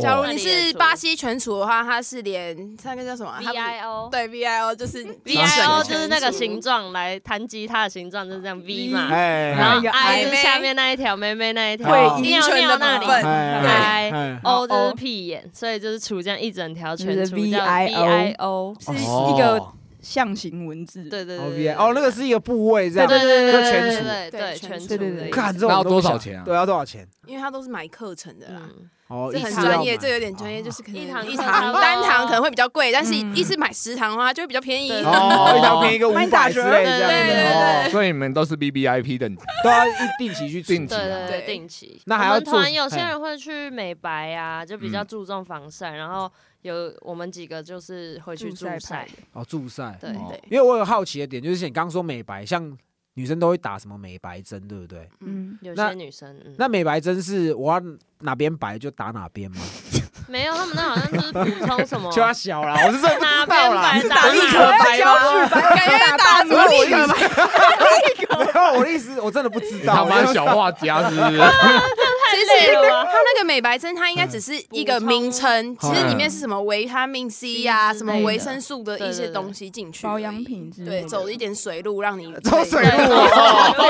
[0.00, 10.22] 假如哦你是巴西全储的话，它是连那个叫什么？V I O 对 V I O 就是 V I O 就是那个形状，来弹吉他的形状就是这样 V 嘛，哎，然后 I
[10.24, 19.60] 是下面那一条，妹妹那一条，会尿阴唇的尿那里对哎，O 就是屁眼，所以就是储这样一整条全就是除叫 VIO V I O，是一个
[20.02, 23.08] 象形文字，哦对对对哦，那个是一个部位这样。
[23.08, 26.42] 对对对对对就全除对对对全除对对对看这种要多少钱啊？
[26.44, 27.06] 对，要多少钱？
[27.26, 28.62] 因为它都是买课程的啦。
[28.62, 33.36] 嗯，哦，这很专业，这有点专业，就是可能一堂一堂单堂可能会比较贵，但是嗯。
[33.36, 34.88] 一次买十堂的话就会比较便宜。
[34.88, 37.06] 一堂便宜个五百之类这样子。
[37.06, 42.00] 对对对哦，所以你们都是 B B I P 等级，都要一定期去定期除对对对，定期。
[42.06, 45.06] 那还要做有些人会去美白啊，就比较嗯。
[45.06, 46.30] 注重防晒，然后
[46.62, 49.96] 有我们几个就是回去助晒助晒派，哦助晒。
[50.00, 52.76] 对哦对，因为我有好奇的点，就是你刚刚说美白，像
[53.14, 55.08] 女生都会打什么美白针，对不对？
[55.20, 57.80] 嗯，有些女生嗯那美白针是我要
[58.20, 59.60] 哪边白就打哪边吗？
[60.28, 64.14] 没有，他们那好像就是补充什么 就要小啦，我是真的不哪知道啦边白。
[64.14, 65.48] 打哪白吗？
[65.74, 69.92] 感觉打什么没有，我的意思我真的不知道。
[69.92, 71.38] 他妈小画家是不是？
[72.30, 73.04] 其实累了？
[73.04, 82.88] 它那个美白针，它应该只是一个名称，其实里面是什么维他命 C 呀、什么维生素的一些东西进去，保养品之类对，的走一点水路让你走水路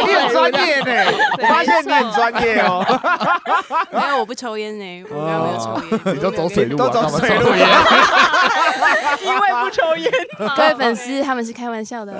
[0.07, 2.85] 你很专业呢，我发现你很专业哦，
[3.92, 7.68] 没有，我不抽烟呢，我刚刚没有抽烟，你就走水路啊，都走水路抽烟？
[9.22, 10.11] 因为不抽烟。
[10.57, 12.12] 各位粉丝，他们是开玩笑的。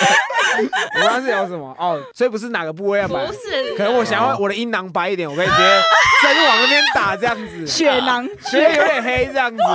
[0.96, 1.74] 我刚刚是聊什么？
[1.78, 5.62] 哦，所以不是哪个部位要买不，是，可能我想要我的阴囊白一点，我可以直接
[6.22, 9.62] 针往那边打这样子，血囊，觉得有点黑这样子。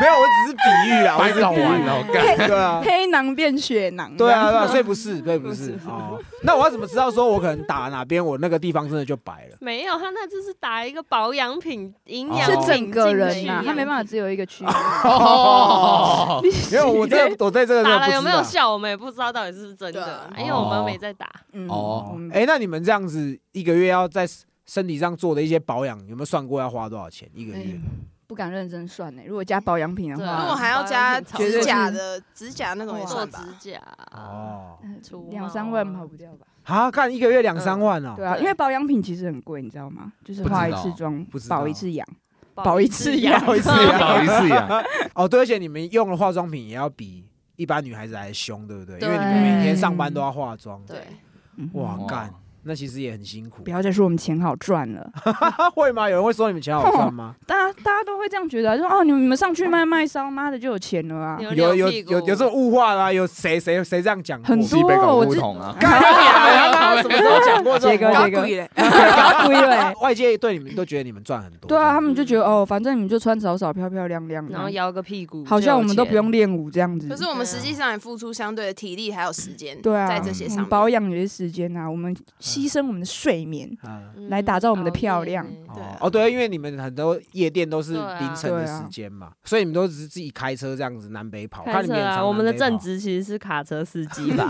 [0.00, 2.48] 没有，我只是比喻啊，我白只是比喻搞完了，我干。
[2.48, 2.82] 对啊。
[2.84, 4.14] 黑囊变血囊。
[4.16, 6.18] 对啊，对啊，所以不是，所以不是哦。
[6.42, 9.56] 那我要怎么知道说我可能打哪边，我那个地方真的就白了？
[9.60, 14.66] 没有，他那就是打一个保养品、营哦养是整个人呐，他没办法只有一个区域。
[15.04, 16.40] 哦，
[16.72, 21.30] 因为我这个我对这个打了有没有效，我们也不知道到底是不是真的因为我们没在打。
[21.52, 24.26] 嗯哦哎，那你们这样子一个月要在
[24.66, 27.78] 身体上做的一些保养，有没有算过要花多少钱一个月？
[28.34, 29.22] 哎不敢认真算呢。
[29.24, 33.70] 如果加保养品的话，如果还要加指甲的指甲那种也做算吧指。
[33.70, 36.46] 甲，哦，嗯除两毛三万跑不掉吧？
[36.64, 38.26] 啊，干一个月两三万哦对。
[38.26, 40.12] 啊，因为保养品其实很贵，你知道吗？
[40.24, 42.04] 就是不知化一道次妆不知保一次养。
[42.54, 44.82] 保保一次养保一次养不好意思呀，
[45.14, 47.24] 哦，对，而且你们用的化妆品也要比
[47.56, 48.98] 一般女孩子还凶，对不对？
[49.00, 50.80] 因为你们对每天上班都要化妆。
[50.86, 51.04] 对，
[51.72, 52.32] 哇干，
[52.64, 53.70] 那其实也很辛苦不。
[53.70, 55.10] 要再说我们钱好赚了，
[55.74, 56.08] 会吗？
[56.08, 57.34] 有人会说你们钱好赚吗？
[57.46, 63.12] 大家大家都会这样觉得说哦，你们你们上去卖卖烧，妈的就有钱了啊，有有有有这种物化啦？
[63.12, 64.46] 有谁谁谁这样讲过？
[64.46, 65.76] 很多我知不同啊。
[67.02, 68.12] 什么时候讲过这杰哥？
[68.12, 69.92] 杰哥贵嘞，搞鬼嘞。
[70.00, 71.68] 外界对你们都觉得你们赚很多。
[71.68, 76.44] 对啊，他们就觉得哦，反正你们就穿少少漂漂亮亮的，然后摇个屁股，好像我们都不用练。
[76.54, 77.08] 舞这样子。
[77.08, 80.66] 可是我们实际上也付出相对的体力还有时间，对啊，在这些上面。
[80.66, 82.14] 保养也是时间啊，我们
[82.54, 83.70] 牺牲我们的睡眠。
[84.28, 91.62] 来打造我们的漂亮对哦，对，因为你们很多夜店都是凌晨的时间嘛，所以你们都只是自己开车这样子南北跑。
[91.64, 94.48] 开看你们也常车啊，我们的正职其实是卡车司机吧，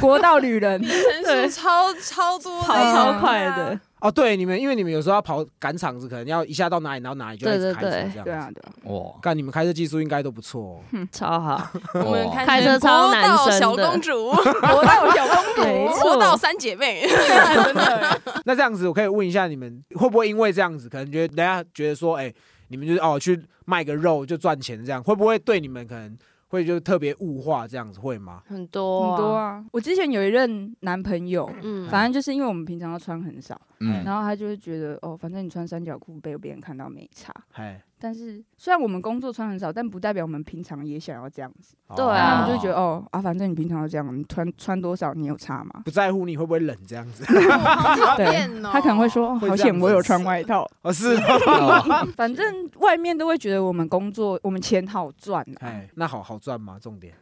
[0.00, 3.80] 国道旅人，对超超多，跑超快的。
[4.00, 8.24] 哦，对，你们因为你们有时候要跑赶场子，可能要一下到哪里，然后哪里就要一直对对开车这样。
[8.24, 11.06] 对啊，对啊，哇，看你们开车技术应该都不错哦。
[11.10, 18.20] 超好， 我们开车超男生的小公主， 国道小公没主，国道三姐妹，真的。
[18.46, 22.32] 那这样子，我可以问一下你们，会不会因为这样子，可能觉得大家觉得说，哎、
[22.68, 26.16] 你们就是哦去卖个肉就赚钱这样，会不会对你们可能
[26.48, 28.42] 会就特别物化这样子，会吗？
[28.46, 29.64] 很多很多，啊！
[29.72, 37.32] 我之前有一任男朋友，嗯，反正就是因为我们平常要穿很少，嗯，然后他就会觉得哦，反正你穿三角裤被别人看到没差。
[37.52, 41.74] 哎，但是虽然我们工作穿很少，但不代表我们平常也想要这样子。
[41.96, 45.80] 对哦啊那他们就觉得哦啊，反正你平常都这样，你穿穿多少你有差吗？
[45.84, 47.24] 不在乎你会不会冷这样子。
[47.50, 48.70] 好讨对厌哦。
[48.72, 50.68] 他可能会说，哦好险我有穿外套。
[50.82, 51.16] 哦，是
[52.16, 55.60] 反正外面都会觉得我们工作，我们钱好赚啊。
[55.60, 56.78] 哎，那好好赚吗？
[56.80, 57.14] 重点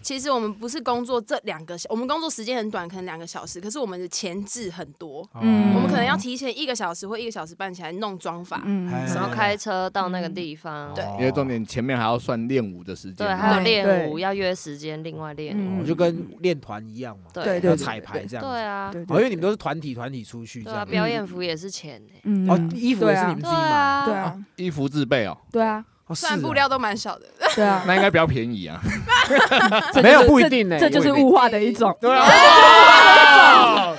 [0.00, 8.62] 其实我们不是工作这两个小，我们工作时间很短，可能两个小时，可是我们的前置很多，嗯我们可能要提前一个小时或一个小时半起来弄妆法。
[8.64, 11.04] 嗯哎然后开车到那个地方，对。
[11.18, 15.78] 因为重点前面还要算练舞的时间对，还有练舞要约时间，另外练嗯。
[15.78, 17.60] 舞，哦就跟练团一样嘛，对。
[17.62, 18.44] 要彩排这样。
[18.44, 20.86] 对啊，因为你们都是团体团体出去这对啊，样。
[20.88, 22.00] 表演服也是钱
[22.48, 23.60] 哦，衣服也是你们自己买。
[23.60, 28.80] 啊，对啊，衣服自备哦，对啊，哦，是哦虽然布料都蛮少的，对啊， 那应该比较便宜啊。
[30.02, 31.96] 没有就是不一定呢这就是物化的一种。
[32.00, 32.26] 对啊。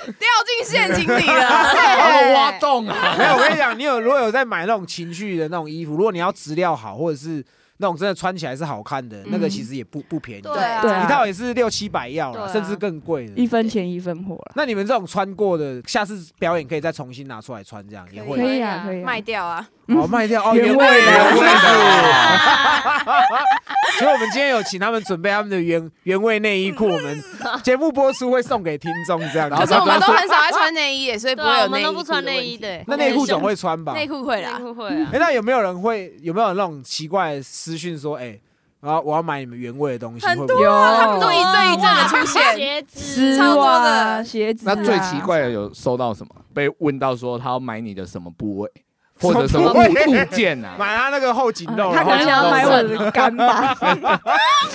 [0.04, 2.34] 掉进陷阱里了。
[2.36, 3.16] 挖洞啊！
[3.18, 7.44] 没有，我跟你讲，你有如果有在买那种情趣的那种衣服，如果你要质量好，或者是
[7.78, 13.34] 那种真的穿起来是好看的，那个其实也不不便宜，对啊，对啊一套也是六七百要了，甚至更贵的。
[13.36, 14.52] 一分钱一分货了。
[14.56, 19.66] 那你们这种穿过的，下次表演可以再重新拿出来穿，这样也可会可以以啊，可以啊卖掉啊！
[19.88, 21.54] 哦卖掉哦原原味的，原味的。
[24.00, 27.24] 所以我们今天有请他们准备他们的原原味内衣裤，我们
[27.64, 29.50] 节目播出会送给听众这样。
[29.50, 32.78] 可是我们都很少爱穿内衣耶， 所以不会有我们都不穿内衣裤的问题。
[32.78, 33.94] 内衣的欸，那内裤总会穿吧？
[33.94, 38.40] 内裤会啦内啦，裤会啊哎、，那有没有人会有没有那种奇怪的私讯说，哎、
[38.82, 42.56] 然后我要买你们原味的东西，很会不会有他们都一阵一阵的出现。
[42.56, 44.84] 鞋子超多、的鞋子、那啊。
[44.84, 46.34] 最奇怪的有收到什么？
[46.54, 48.72] 被问到说他要买你的什么部位，
[49.24, 50.76] 或者什么物物件啊？
[50.78, 53.76] 买他那个后颈肉，他可能想要买我的肝吧，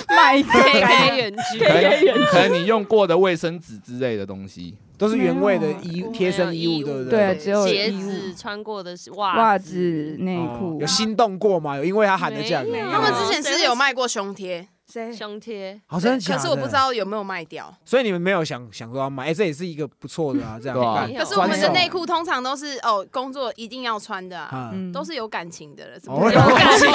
[0.09, 7.33] 买 K K 远距，可能可能你用过的卫生纸之类的东西，都是原味的衣贴身衣物，对不对？
[7.33, 7.35] 对？
[7.35, 10.87] 只有鞋子穿过的袜袜子、内哦裤有。
[10.87, 11.77] 心动过吗？
[11.77, 15.13] 有因为他喊的价格他们之前是有卖过胸贴，谁？
[15.13, 15.79] 胸贴？
[15.87, 17.73] 可是我不知，道有没有卖掉。
[17.85, 26.87] 所以你们没有想想说要买，哎，这也是一个不错的啊， 这样对啊可可是我们的内裤通常都是哦，工作一定要穿的啊，都是有感情的了，么会有感情，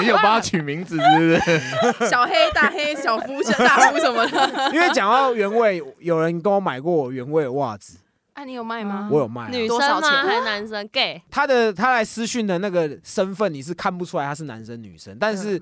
[0.00, 1.22] 你有帮他取名字是不
[2.02, 2.08] 是？
[2.08, 4.70] 小黑、大黑、小夫、小大夫什么的？
[4.72, 7.98] 因为讲到原味，有人跟我买过我原味的袜子，
[8.34, 9.08] 哎，你有卖吗？
[9.10, 9.48] 我有卖啊。
[9.50, 10.22] 女多少生吗？
[10.22, 15.60] 还是男生？gay，他的他来私讯的那个身份，你是看不出来他是男生女生，但是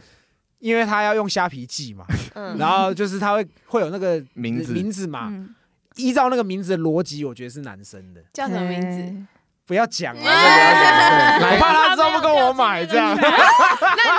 [0.61, 5.55] 因为他要用虾皮寄嘛，嗯，然后就是他会会有那个名字名字嘛，嗯，
[5.97, 8.23] 依照那个名字的逻辑，我觉得是男生的。
[8.33, 8.97] 叫什么名字？
[8.97, 9.17] 字？
[9.67, 13.15] 不要讲了，我怕他之后不跟我买这样。
[13.17, 13.23] 那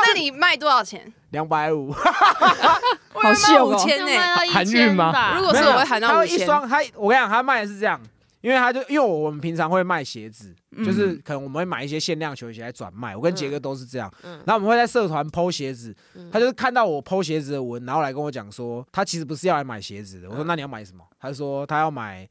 [0.08, 1.12] 那你卖多少钱？
[1.32, 1.92] 两百五，
[3.14, 4.12] 好秀哦五千呢。
[4.52, 6.38] 韩运吗如果是我会喊到他五千。
[6.38, 8.00] 会一双，他我跟你讲，他卖的是这样，
[8.42, 14.12] 因为他就因为我们平常会卖鞋子，嗯就是可能我们会买一些限量球鞋来转卖，我跟杰哥都是这样。
[14.24, 20.30] 嗯然后我们会在社团剖鞋子，嗯他就是看到我剖鞋子的文，然后来跟我讲说，他其实不是要来买鞋子的。
[20.30, 21.04] 我说嗯那你要买什么？
[21.20, 22.28] 他说他要买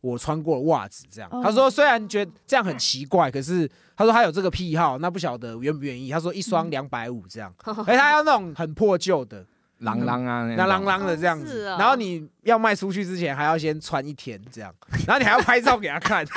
[0.00, 1.28] 我穿过的袜子，这样。
[1.32, 6.10] 哦他说虽然觉得这样很奇怪，可是他说他有这个癖好，那不晓得愿不愿意。
[6.10, 7.52] 他说一双两百五这样，
[7.86, 9.44] 而他要那种很破旧的，
[9.82, 11.64] 啷啷啊，那啷啷的这样子。
[11.78, 14.72] 然后你要卖出去之前还要先穿一天这样，
[15.06, 16.24] 然后你还要拍照给他看。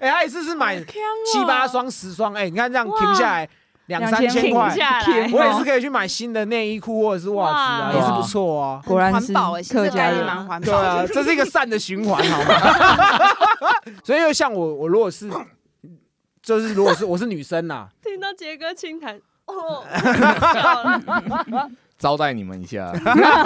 [0.00, 3.46] 哎、他一次是买七八双、十双，哎、你看这样停下来
[3.84, 4.74] 两三千千块。
[5.30, 8.80] 我也是可以去买新的内衣裤或者是袜子啊，也是不错啊。
[8.86, 11.08] 果然是环保哎，客家也蛮环保对啊，的。
[11.12, 12.54] 这是一个善的循环，好吗？
[14.02, 15.30] 所以又像我，我如果是，
[16.40, 19.84] 就是如果是我是女生呐、听到杰哥轻弹，哦，
[22.00, 22.92] 招待你们一下。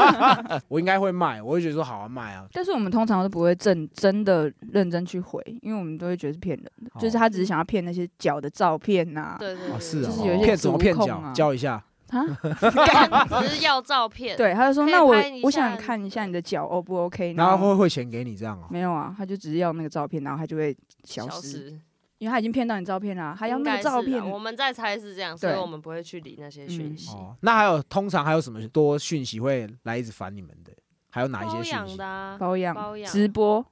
[0.68, 2.46] 我应该会卖，我会觉得说好啊卖啊。
[2.52, 6.98] 但是我们通常都不会真真的认真去回，因为我们都会觉得是骗人的，哦。
[6.98, 11.04] 就是他只是想要骗那些脚的照片呐、哦，对对对，是啊，就是有一些骗怎么骗脚？
[11.04, 11.84] 足控啊，教一下。
[12.10, 12.22] 啊，
[13.42, 18.66] 只是要照片，对，他就说可以那我拍一我下想看一下你的脚 O 不 OK，然后会汇钱给你这样哦。
[18.70, 21.80] 没有啊，他就只是要那个照片，然后他就会消失，消失，
[22.24, 27.10] 因为他已经骗到你照片了，还要那照片，我们在猜是这样，所以我们不会去理那些讯息。
[27.10, 30.72] 哦，那还有通常还有什么多讯息会来一直烦你们的？
[31.10, 31.70] 还有哪一些讯息？
[31.70, 33.62] 养的啊，保养包养直播，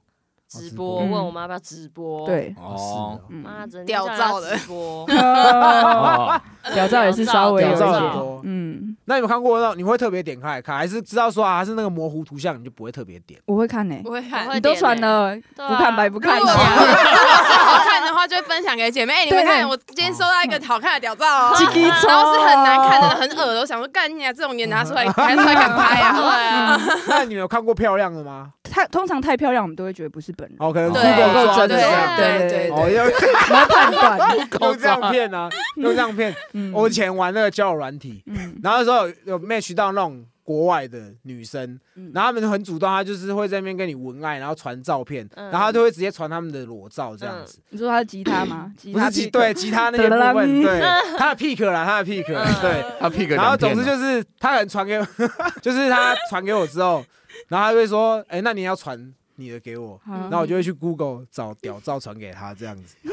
[0.61, 1.05] 直直播，播。
[1.05, 4.55] 问我妈要不要直播，，对，哦，嗯，妈整天屌照的。
[4.57, 6.41] 直播， 哦，
[6.73, 7.97] 屌照也是稍微有屌照。
[7.97, 8.41] 一点，多。
[8.43, 13.39] 嗯，那你有看过那种你会特别点开来看，还是知道说啊是那个模糊图像，你就不会特别点？
[13.45, 14.47] 我会看呢、我会看。
[14.55, 16.37] 你都传了，对不看啊白不看。
[16.37, 19.13] 如果 好看的话，就会分享给姐妹。
[19.13, 23.59] 哎，你们看，我今天收到一个好看的屌照哦，叽叽然后是很难看的、很恶的。
[23.61, 26.13] 我想说，干你啊，这种也拿出来， 拿出来敢拍啊？
[26.15, 28.51] 对啊，那你们有看过漂亮的吗？
[28.73, 32.17] 太通常太漂亮，我们都会觉得不是本人，哦，可能对够真的这样。
[32.17, 36.33] 对对哦，要 我会判断， 用这样骗啊，用这样骗。
[36.53, 36.73] 嗯。
[36.73, 38.59] 我以前玩那个交友软体，嗯。
[38.63, 42.11] 然后那时候有有 match 到那种国外的女生，嗯。
[42.13, 45.49] 然后他们很主动，他就是会在那边跟你文爱，然后传照片，嗯。
[45.49, 48.71] 然后他就会直接传他们的裸照这样子，你说他是吉他吗？
[48.77, 50.81] 吉他不是吉对吉他那些部分，噔对。
[51.17, 52.61] 他的 pick 啦，他的 pick 嗯。
[52.61, 55.07] 对，他 pick 然后总之就就是他可能传给我，
[55.61, 57.03] 就是他传给我之后，
[57.47, 59.99] 然后他就会说，哎，那你要传你的给我。
[60.07, 62.95] 嗯然后我就会去 Google 找屌照传给他，这样子。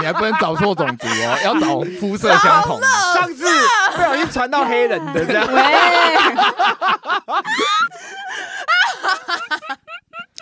[0.00, 2.80] 你还不能找错种族哦， 要找肤色相同。
[2.80, 2.86] 的。
[3.14, 3.44] 上次
[3.94, 5.46] 不小心传到黑人的这样。
[5.52, 5.62] 喂，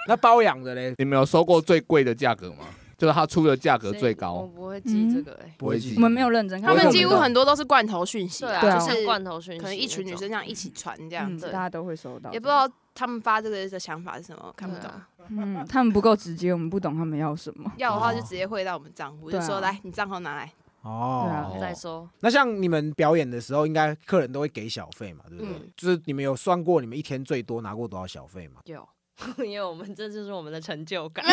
[0.08, 2.64] 那包养的嘞，你们有收过最贵的价格吗？
[2.96, 4.32] 就是他出的价格最高。
[4.34, 5.94] 我高，不会记这个哎，不会记。
[5.96, 11.46] 我们没有认真看，他们几乎很多都是罐头讯息啊，对啊，就就是像罐头讯息，可能一群女生这样一起传这样嗯，子。
[11.46, 12.68] 大，家都会收到，也不知道
[13.00, 14.90] 他们发这个的想法是什么，看不懂。
[15.30, 17.72] 嗯，他们不够直接，我们不懂他们要什么。
[17.78, 20.52] 要的话就直接汇到我们账户，就说来你账号拿来。
[20.82, 25.52] 哦再说，那像你们表演的时候，应该客人都会给小费嘛，对不对？
[25.54, 28.60] 嗯就是你们有算过你们一天最多拿过多少小费吗？
[28.66, 28.86] 有，
[29.44, 31.24] 因为我们这就是我们的成就感。
[31.24, 31.28] 哦，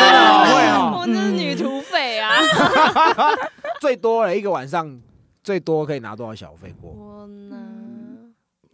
[0.00, 2.36] 真的哦会哦， 我们这是女土匪啊！
[3.80, 5.00] 最多了一个晚上，
[5.42, 6.90] 最多可以拿多少小费过？
[6.90, 7.56] 我呢，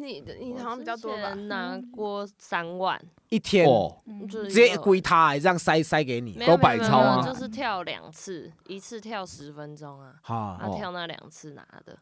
[0.02, 1.34] 你的你好像比较多吧我之？
[1.36, 3.96] 前拿过三万，一天哦，
[4.28, 6.44] 就是直接归他，欸这样塞塞给你没。
[6.44, 11.98] 有都百超啊没有就是跳两次，一次跳十分钟啊，哈，他跳那两次拿的。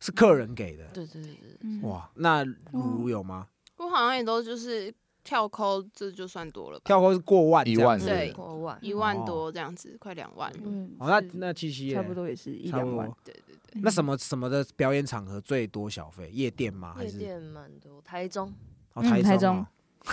[0.00, 0.86] 是客人给的。
[0.88, 3.46] 对对对对，嗯，哇，那如如有吗？
[3.78, 6.82] 我好像也都就是跳扣，这就算多了吧？
[6.84, 8.78] 跳扣是过万一万对过万。
[8.82, 10.52] 一万多这样子，快两万。
[10.62, 13.34] 嗯，哦，那那七夕耶差不多也是一两万对，
[13.82, 16.30] 那什么什么的表演场合最多小费？
[16.32, 16.94] 夜店吗？
[16.96, 18.52] 还夜是店蛮多，台中
[18.94, 19.66] 哦嗯台中哦？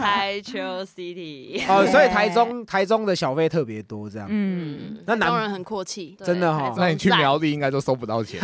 [0.00, 4.26] 台球 City，哦， 所以台中台中的小费特别多，这样。
[4.28, 8.40] 嗯，那南人很阔气，对真的哈台中那你去赞苗栗应该都收不到钱。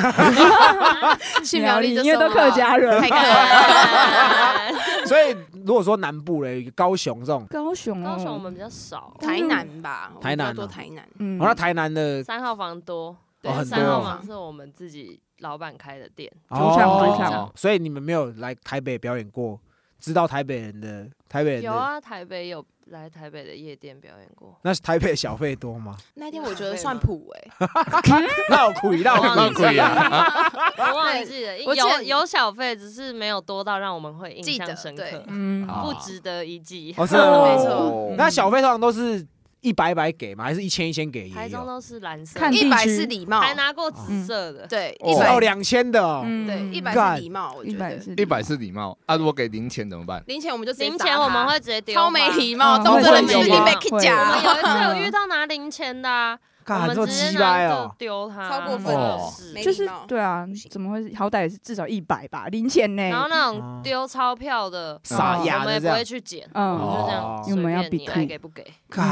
[1.45, 4.79] 去苗栗就因为都收了客家人太可爱了。
[5.07, 11.09] 所以如果说南部嘞，高雄这种，高雄哦，高雄我们比较少，台南吧，台南哦我们比较多台南。
[11.19, 19.61] 嗯哦，那台南的三号房多，对哦，三号多房是我们自己老板开的店，主场哦主场所以你们没有来台北表演过，
[19.99, 25.97] 知道台北人的台北人，有啊，台北有来台北的夜店表演过，那台北小费多吗？
[26.15, 27.67] 那天我觉得算普哎，
[28.49, 30.53] 那有亏，那有忘亏记贵啊！
[30.79, 36.95] 我忘记了，有我记得有小费，只是没有多到让我们会印象深刻，嗯，不值得一记。
[36.97, 37.71] 哦，是哦 没错。
[37.71, 39.27] 哦那小费通常都是
[39.63, 40.45] 一百一百给吗？
[40.45, 41.35] 还是一千一千给也有？
[41.35, 45.35] 台中都是蓝色，看地一百区是礼貌，还拿过紫色的，对哦一百。
[45.35, 46.47] 哦，两千的哦，嗯。
[46.47, 47.17] 对一百干。
[47.17, 47.77] 是礼貌，我觉得。
[47.77, 50.23] 一百是一百是礼貌啊，如果给零钱怎么办？
[50.27, 54.43] 零钱我们就直接零砸钱我们会直接丢吧，超没礼貌，嗯动这人会有吗就是你被 kick 我们夹。
[54.43, 57.95] 有一次有遇到拿零钱的干这么们直接鸡拿就掰哦！
[57.99, 61.15] 丢他，超过分了是就是对啊，怎么会？
[61.15, 63.03] 好歹也是至少一百吧，零钱呢。
[63.03, 69.03] 然后那哦种丢钞票的，傻我们也不会去捡，嗯就这样哦随因为我们要便你爱给不给，可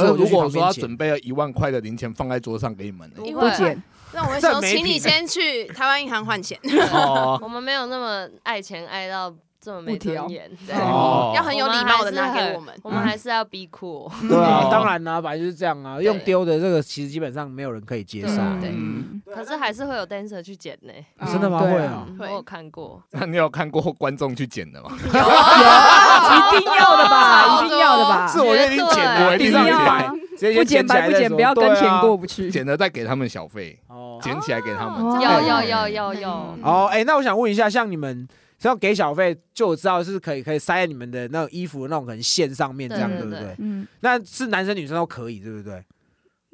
[0.00, 3.16] 是如果说他他准备了一万块的零钱放在桌上给你们呢？
[3.16, 3.82] 不会不减，
[4.12, 6.58] 那我会说，请你先去台湾银行换钱，
[6.92, 9.32] 哦， 我们没有那么爱钱爱到
[9.62, 10.74] 这么没尊严，对。
[10.76, 11.32] 哦。
[11.36, 12.74] 要很有礼貌的拿给我们。
[12.82, 16.00] 我们还是要逼酷，对啊哦， 当然啦，本来就是这样啊。
[16.02, 18.36] 用丢的这个其实基本上没有人可以接受。
[18.60, 19.22] 对嗯。
[19.32, 20.92] 可是还是会有 dancer 去捡呢，
[21.26, 21.60] 真的吗？
[21.60, 22.04] 对会啊？
[22.08, 24.90] 嗯我有看过，那你有看过观众去捡的吗？
[24.98, 28.26] 一定要的吧，一定要的吧。
[28.26, 32.16] 是我就已经捡过，对地上一一定要摆啊，直接不捡白不捡，不要跟钱过。
[32.16, 32.50] 不去。
[32.50, 34.18] 捡了再给他们小费，哦。
[34.22, 35.02] 捡起来给他们。
[35.04, 35.18] 哦。
[35.20, 36.28] 有对有有有有。
[36.28, 38.26] 嗯，哦，哎，那我想问一下，像你们
[38.62, 43.56] 只要给小费，就我知道是可以可以塞在你们的那种衣服的那种可能线上面这样，对不对？
[43.58, 45.84] 嗯那是男生女生都可以，对不对？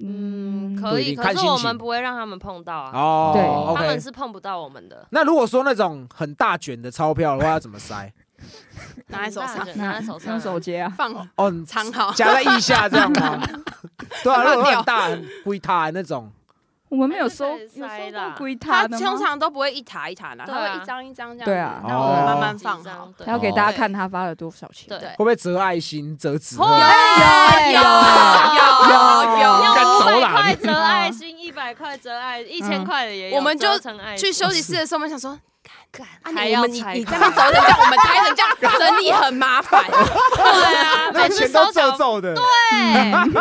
[0.03, 4.01] 嗯，可以，可是我们不会让他们碰到啊，哦，对他们。
[4.01, 5.07] 是碰不到我们的。
[5.11, 8.11] 那如果说那种很大卷的钞票的话，要怎么塞？
[9.09, 10.89] 拿在手上拿在手上手接啊。
[10.97, 13.39] 放哦，你藏好，夹在腋下这样吗？
[14.25, 16.33] 对啊，如果很大很龟塌那种，
[16.89, 19.07] 我们没有收，有收到归他他的吗？
[19.07, 20.59] 通常都不会一沓一沓拿，对啊。
[20.59, 21.83] 他会一张一张这样，对啊。
[21.87, 23.13] 让我们哦慢慢放好。
[23.25, 24.89] 他要给大家看他发了多少钱。
[24.89, 24.99] 对。
[24.99, 26.69] 对会不会折爱心、折纸有有？
[26.71, 27.83] 有
[28.89, 28.95] 有
[29.39, 33.37] 有有干五百块折爱心，一百块折爱，一千块的也有。
[33.37, 33.69] 我们就
[34.17, 35.39] 去休息室的时候，我们想说，
[35.91, 39.85] 干啊还你你要拆你这样走成这样，我们拆成这样， 整理很麻烦。
[39.89, 42.43] 对啊， 那个每次钱都皱收缴皱的，对，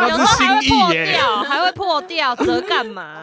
[0.08, 3.22] 有时候还会破掉，还会破掉，折干嘛？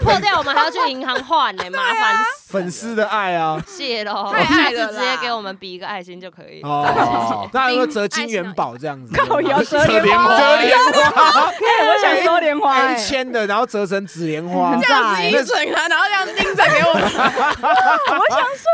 [0.00, 2.39] 破掉我们还要去银行换呢，麻烦死。
[2.50, 3.62] 粉丝的爱啊。
[3.66, 6.60] 谢喽，太爱了直接给我们比一个爱心就可以。
[6.62, 9.14] 哦，那有没有折金元宝这样子？
[9.16, 10.36] 靠腰折折莲花。
[10.36, 11.52] 折莲花，哎，
[11.88, 14.76] 我想收莲花，哎一千的，然后折成紫莲花。
[14.76, 17.02] 这样子一整啊，然后这样拎着给我们，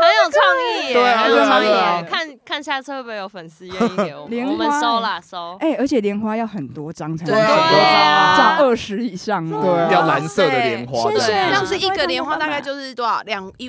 [0.01, 0.41] 很有创
[0.81, 1.67] 意，对啊很有创意。
[2.09, 5.57] 看看下次会不会有粉丝愿意给我们，收啦收。
[5.59, 9.61] 哎，而且莲花要很多张才能对收啊照二十以上哦。
[9.61, 9.89] 对啊。
[9.91, 13.21] 要蓝色的莲花，对这样子一个莲花大概就是多少？
[13.25, 13.66] 两一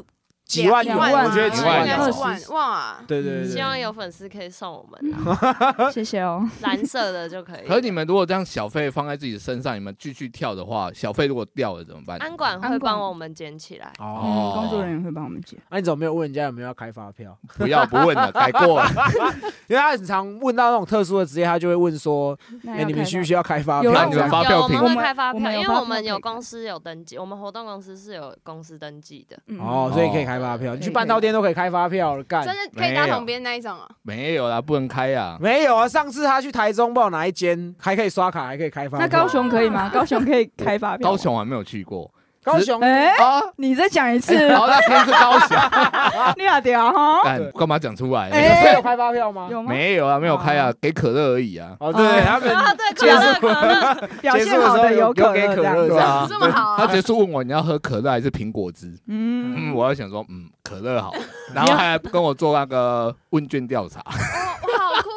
[0.49, 2.20] 几万元，两万我觉得几万几万元应该二十是
[2.53, 2.96] 万哇。
[3.07, 6.49] 对对希望有粉丝可以送我们啊 谢谢哦。
[6.62, 7.68] 蓝色的就可以。
[7.68, 12.16] 可是你们如果这样小费放在自己身上，你们继续跳的话，小费如果掉了怎么办？
[12.18, 13.92] 安管会帮我们捡起来。
[13.99, 15.61] 哦嗯，工作人员会帮我们捡。
[15.68, 17.36] 那你怎么没有问人家有没有要开发票？
[17.59, 18.88] 不要不问了，改过了。
[19.68, 22.34] 因为他很常问到那种特殊的职业，他就会问说
[22.66, 29.38] ：“哎，你们需不需要开发票？”你们发票我们会开发票，因为我们有公司有登记，我们活动公司是有公司登记的。
[29.49, 30.74] 嗯哦，所以可以开发票。
[30.74, 33.89] 你去半套店都可以开发票了，干真的可以搭旁边那一种啊？
[34.03, 35.36] 没有啦，不能开啊。
[35.41, 35.89] 没有啊？
[35.89, 39.07] 上次他去台中，不知道哪一间还可以刷卡，还可以开发票。
[39.07, 39.89] 那高雄可以吗？
[39.95, 41.11] 高雄可以开发票。
[41.11, 42.11] 高雄还没有去过
[42.43, 43.43] 高雄哎，啊。
[43.57, 45.57] 你再讲一次，哎好，那天是高雄，
[46.36, 47.22] 你好屌哈。
[47.24, 48.28] 干干嘛讲出来？
[48.74, 49.49] 有开发票吗？
[49.51, 49.70] 有吗？
[49.72, 51.76] 没有啊，没有开啊，给可乐而已啊。
[51.80, 56.76] 哦，对，他们啊，对，结束可乐 可乐，表现好的可有有给可乐这么好啊？
[56.78, 58.86] 他结束问我你要喝可乐还是苹果汁？
[59.09, 61.12] 嗯，嗯，我要想说，嗯，可乐好。
[61.55, 64.03] 然后还跟我做那个问卷调查，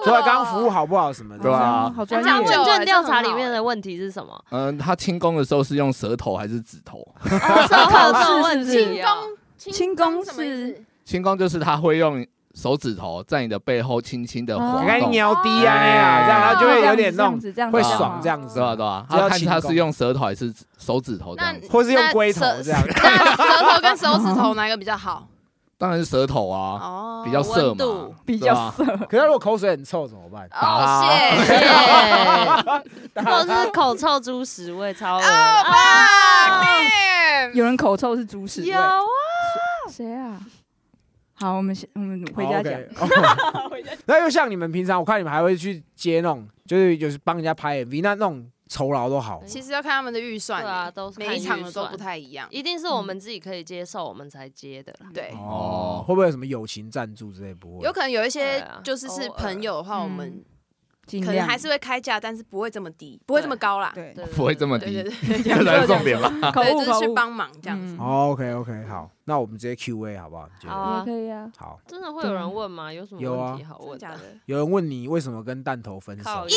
[0.04, 1.44] 所以刚刚服务好不好什么的。
[1.44, 4.44] 对啊好专业就问卷调查里面的问题是什么？
[4.50, 7.00] 嗯，他清宫的时候是用舌头还是指头？
[7.00, 9.08] 哦，是会有这种问是题哦。
[9.58, 12.26] 轻功什么意思是清宫就是他会用
[12.56, 18.76] 手指头在你的背后轻轻的你看尿滴啊那样，这样然后就会有点那种这样子会爽这样子对，吧？
[18.76, 19.06] 对吧？
[19.10, 21.68] 这要他看他轻功是用舌头还是手指头这样子。
[21.70, 22.82] 或是用龟头这样。
[22.88, 25.28] 那舌头跟手指头哪一个比较好？
[25.82, 28.86] 当然是舌头啊，哦，比较涩嘛度，比较色。
[29.10, 30.48] 可是如果口水很臭怎么办？
[30.52, 31.58] 哦，耶谢，
[33.26, 35.32] 或者是口臭猪屎味超恶啊。
[35.32, 36.62] 啊
[37.56, 38.68] 有人口臭是猪屎味。
[38.68, 38.92] 有，啊，
[39.90, 40.40] 谁啊？
[41.34, 42.80] 好，我们先我们 回家讲。
[44.06, 49.44] 那又像你们平常，我看你们还会去接那种，就是有时帮人家拍 MV，那那种酬劳都好。
[49.46, 52.48] 其实要看他们的预算欸，对啊，都是每一场的都不太一样。
[52.50, 55.08] 一定是我们自己可以接受，我们才接的啦。
[55.14, 57.54] 对，哦，会不会有什么友情赞助之类？
[57.54, 60.46] 不会，有可能有一些啊就是是朋友的话，我们嗯
[61.20, 63.91] 可能还是会开价，但是不会这么低，不会这么高啦。
[63.93, 65.12] 对对，不会这么低对对，
[65.43, 66.30] 对， 这才是重点吧？
[66.30, 67.95] 对，口误口误就是去帮忙这样子。
[67.95, 70.47] 嗯哦，OK OK，好，那我们直接 Q&A 好不好？
[70.47, 71.51] 你觉得好啊也可以啊。
[71.57, 72.93] 好，真的会有人问吗？
[72.93, 74.20] 有什么有啊问题好问的？
[74.45, 76.47] 有人问你为什么跟弹头分手靠？
[76.47, 76.55] 腰，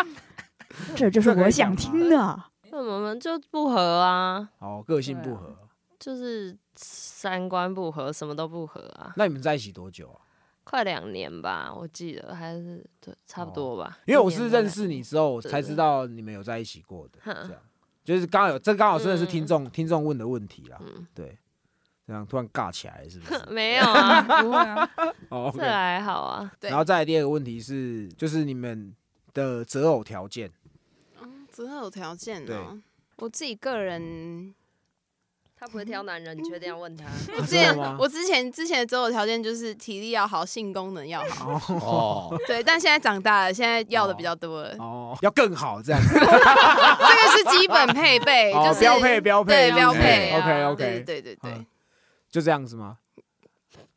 [0.96, 2.40] 这就是我想听的。
[2.72, 5.56] 那我们就不合啊，哦，个性不合。
[5.98, 9.12] 就是三观不合，什么都不合啊。
[9.16, 10.22] 那你们在一起多久啊？
[10.70, 13.98] 快两年吧，我记得还是对，差不多吧。
[14.06, 17.60] 因为我是认识你之后我才知道你们有在一起过的， 哼这样
[18.04, 21.36] 就是刚好有这刚好真的是嗯听众听众问的问题啦，嗯，对，
[22.06, 23.40] 这样突然尬起来是不是？
[23.50, 24.88] 没有啊，不会啊，
[25.30, 25.60] 哦这。
[25.60, 26.52] 还好啊。
[26.60, 28.94] 对然后再来第二个问题是，就是你们
[29.34, 30.48] 的择偶条件，
[31.20, 32.80] 嗯，择偶条件对哦，
[33.16, 34.54] 我自己个人，
[35.60, 37.04] 他不会挑男人，你确定要问他？
[37.36, 41.60] 我之前我之前之前的择偶条件就是体力要好，性功能要好。
[41.74, 44.74] 哦， 对，但现在长大了，现在要的比较多了。
[44.78, 51.66] 哦，要更好这样， 这个是基本配备，哦就，是标配标配，对标配，OK 啊 OK，对对对
[52.30, 52.96] 就这样子吗？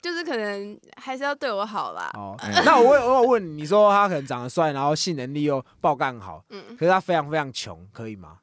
[0.02, 2.12] 就是可能还是要对我好啦。
[2.16, 8.36] 哦，嗯那我问我有问你，你说他可能长得帅，然后性能力又爆干好，嗯，可是他非常非常穷，可以吗？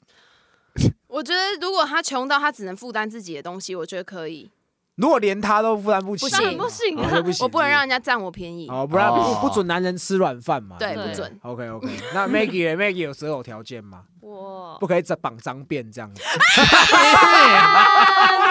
[1.10, 4.50] 我觉得如果他穷到他只能负担自己的东西，我觉得可以。
[4.96, 7.22] 如果连他都负担不起，不行不行啊哦就！
[7.22, 10.76] 不行，我不能让人家占我便宜，哦，不然不哦不准男人吃软饭嘛。
[10.78, 11.40] 对，不准。
[11.42, 14.02] OK OK，那 Maggie 呢 Maggie 有择偶条件吗？
[14.20, 16.22] 我不可以绑脏辫这样子。
[16.22, 16.36] 啊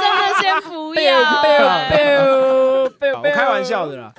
[0.01, 1.23] 真的先不要欸，
[3.13, 4.11] 好我开玩笑的啦，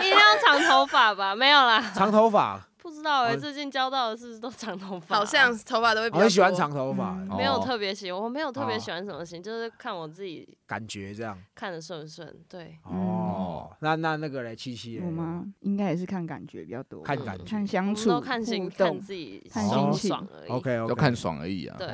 [0.00, 1.36] 定要长头发吧？
[1.36, 2.60] 没有啦，长头发，
[3.08, 5.16] 不知道哎，哦最近交到的是不是都长头发？
[5.16, 6.18] 好像头发都会比较。
[6.18, 11.38] 我很喜欢长头发，嗯没有哦特别喜欢，我没有特别哦喜欢什么型，就是看我自己感觉这样。
[11.54, 12.34] 看得顺不顺。
[12.48, 15.10] 对，哦，那那那个嘞，七七嘞我？
[15.10, 15.42] 吗？
[15.60, 20.50] 应该也是看感觉比较多，看感觉看相处，都看心看自己看心情爽而已。
[20.50, 21.76] OK 要 OK，看爽而已啊。
[21.78, 21.88] 对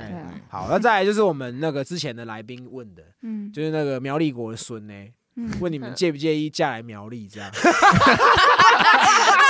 [0.48, 4.94] 好，那再来就是我们那个之前的来宾问的，嗯就是那个苗栗国的孙呢，
[5.36, 7.50] 嗯，问你们介不介意嫁来苗栗这样？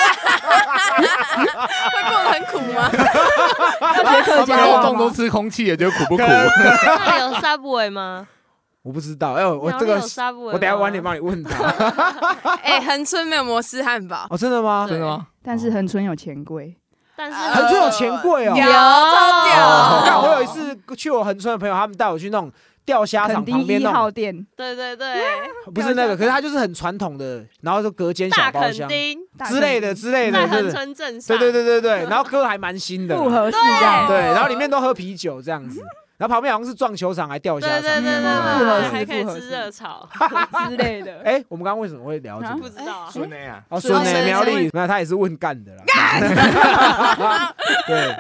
[1.37, 2.91] 会过得很苦吗？
[4.05, 6.23] 要学客他们肉粽家话吗都吃空气也，觉得苦不苦？
[6.23, 8.27] 那里有 Subway 吗？
[8.83, 11.65] 我不知道，哎，我这个苗栗有 Subway 我等一下晚点帮你问他。
[12.63, 14.87] 哎，恒春没有摩斯汉堡，哦，真的吗？
[14.89, 15.27] 真的吗？
[15.43, 16.77] 但是恒春有钱柜，
[17.17, 18.55] 但是呃恒春有钱柜哦。
[18.55, 22.51] 有有超屌哦我有一哦次去我恒春的朋友，他们带我去那种
[22.85, 25.23] 钓虾场旁边那种，号店，对对对，
[25.75, 30.73] 不是那个，可是它就是很传统的，然后就隔间小大包厢之类的之类的，在恒对对。
[30.73, 35.81] 春镇上，对对对对对，然后歌还蛮新的啦，复合式这样，对，然后里面都喝啤酒这样子，
[36.19, 40.09] 然后旁边好像是撞球场还钓虾对对对对场，对，复合式还可以吃复合式热炒，
[40.69, 41.21] 之类的。
[41.25, 42.55] 哎，我们刚刚为什么会聊这啊？
[42.55, 42.69] 个不？
[42.69, 42.99] 知道。
[43.01, 43.09] 啊。
[43.11, 44.11] 孙内啊，哦，孙孙呢？
[44.11, 45.85] 孙孙苗栗，那他也是问干的啦。
[47.87, 48.17] 对，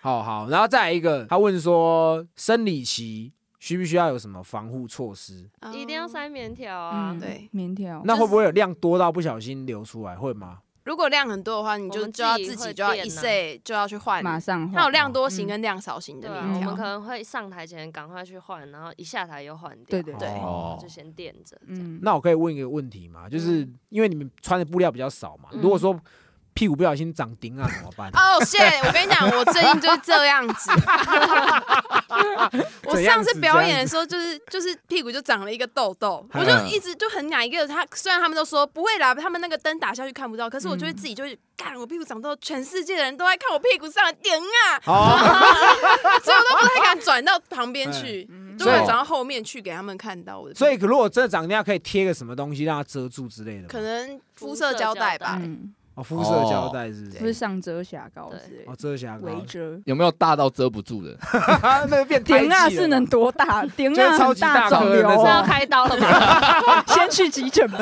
[0.00, 3.32] 好好，然后再来一个，他问说生理期
[3.64, 5.48] 需不需要有什么防护措施？
[5.72, 7.18] 一定要塞棉条啊嗯，！
[7.18, 8.02] 对，棉条。
[8.04, 10.14] 那会不会有量多到不小心流出来？
[10.14, 10.58] 会吗？
[10.82, 14.22] 如果量很多的话，你就就要自己就要一岁就要去换。
[14.22, 16.82] 马上换它有量多型嗯跟量少型的棉条我们可。
[16.82, 19.84] 能会上台前赶快去换，然后一下台又换掉。
[19.88, 21.56] 对对对哦就先垫着。
[21.64, 23.30] 嗯，嗯，那我可以问一个问题吗？
[23.30, 25.98] 就是因为你们穿的布料比较少嘛，嗯如果说
[26.54, 28.08] 屁股不小心长钉啊，怎么办？
[28.14, 28.58] 哦，谢！
[28.86, 30.70] 我跟你讲，我最近就是这样子。
[32.84, 45.18] 我上次表演的时候，就是就是屁股就长了一个痘痘，嗯我就一直就很哪一个他，虽然他们都说不会啦，他们那个灯打下去看不到，可是我就会自己就会干，我屁股长痘，全世界的人都在看我屁股上的钉啊，哦，
[46.22, 48.28] 所以我都不太敢转到旁边去，
[48.58, 50.54] 都所以会转到后面去给他们看到我的。
[50.54, 53.66] 所以如果真的长那样，可以贴个什么东西让它遮住之类的。
[53.66, 57.18] 可能肤色胶带吧，嗯，哦，肤色胶带是不是？
[57.18, 59.80] 不是上遮瑕膏对之类哦，遮瑕膏，围遮。
[59.84, 61.16] 有没有大到遮不住的？
[61.88, 63.64] 那个变胎点啊是能多大？
[63.76, 66.84] 点啊就是超级大很大肿颗的那种是要开刀了吗？
[66.88, 67.78] 先去急诊吧。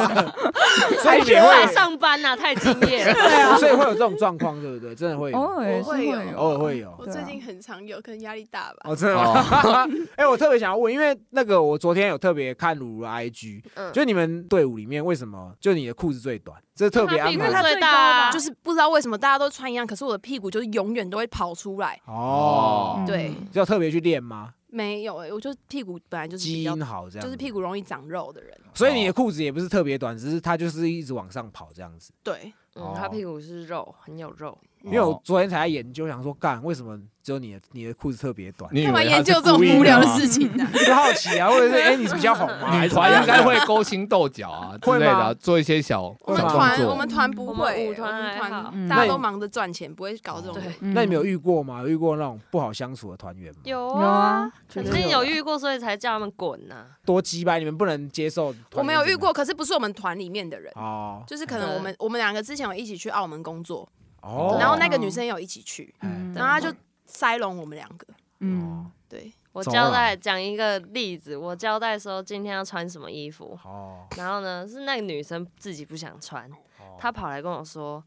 [1.03, 3.15] 所以你会，上班呐，太敬业了。
[3.15, 4.95] 对啊，所以会有这种状况，对不对？
[4.95, 6.95] 真的会有，偶尔会有有，偶尔会有。
[6.99, 8.77] 我最近很常有，可能压力大吧。
[8.85, 9.87] 哦，真的吗？
[10.17, 16.57] 哎，我特别想要问，因为那个我昨天有特别看鲁鲁的 IG，嗯，就你们队伍里面为什么就你的裤子最短？
[16.75, 22.01] 这特别安因为排的他最大啊，就是不知道为什么大家都穿一样，可是我的屁股就是永远都会跑出来。
[22.07, 24.55] 哦，嗯对，就要特别去练吗？
[24.69, 28.59] 没有、欸，我就屁股本来就是基因好这样，就是屁股容易长肉的人。
[28.73, 32.11] 所以你的裤子也不是特别短，只是它就是一直往上跑这样子。
[32.23, 34.57] 对，嗯，他屁股是肉，很有肉。
[34.85, 38.69] 因为我昨天才在研究，想说干为什么只有你的你的裤子特别短？
[38.75, 42.75] 你干嘛研究这种无聊的事情呢、 就好奇啊，或者是哎、你是比较红吗？
[42.83, 50.61] 女团应该会勾心斗角啊 之类的啊，做一些小我们团我们团不会、舞团团嗯大家都忙着赚钱，不会搞这种。
[50.81, 51.79] 嗯那你们有遇过吗？
[51.83, 53.61] 有遇过那种不好相处的团员吗？
[53.63, 56.87] 有有啊肯定有遇过，所以才叫他们滚呐。
[57.05, 58.53] 多鸡掰，你们不能接受。
[58.73, 63.89] 我没有遇过，可是不是我们团里面的人，哦就是可能我们我们两个之前有一起去澳门工作，
[64.23, 66.33] 哦，然后那个女生有一起去，嗯。
[66.35, 66.75] 然后她就
[67.07, 68.07] 塞拢我们两个。
[68.41, 76.51] 嗯，对，我交代讲一个例子，我交代说今天要穿什么衣服，哦，然后呢是那个女生自己不想穿，
[76.99, 78.03] 她跑来跟我说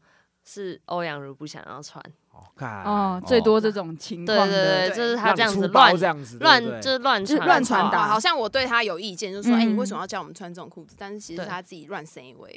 [0.48, 2.00] 是欧阳如不想要穿，
[2.84, 10.94] 哦，最多这种情对况的，对对，对就是他这样子乱这样子，乱就是乱就是传乱传达啊，好像我对他有意见，就是说，哎、嗯你为什么要叫我们穿这种裤子？
[10.96, 12.56] 但是其实是他自己乱塞一位。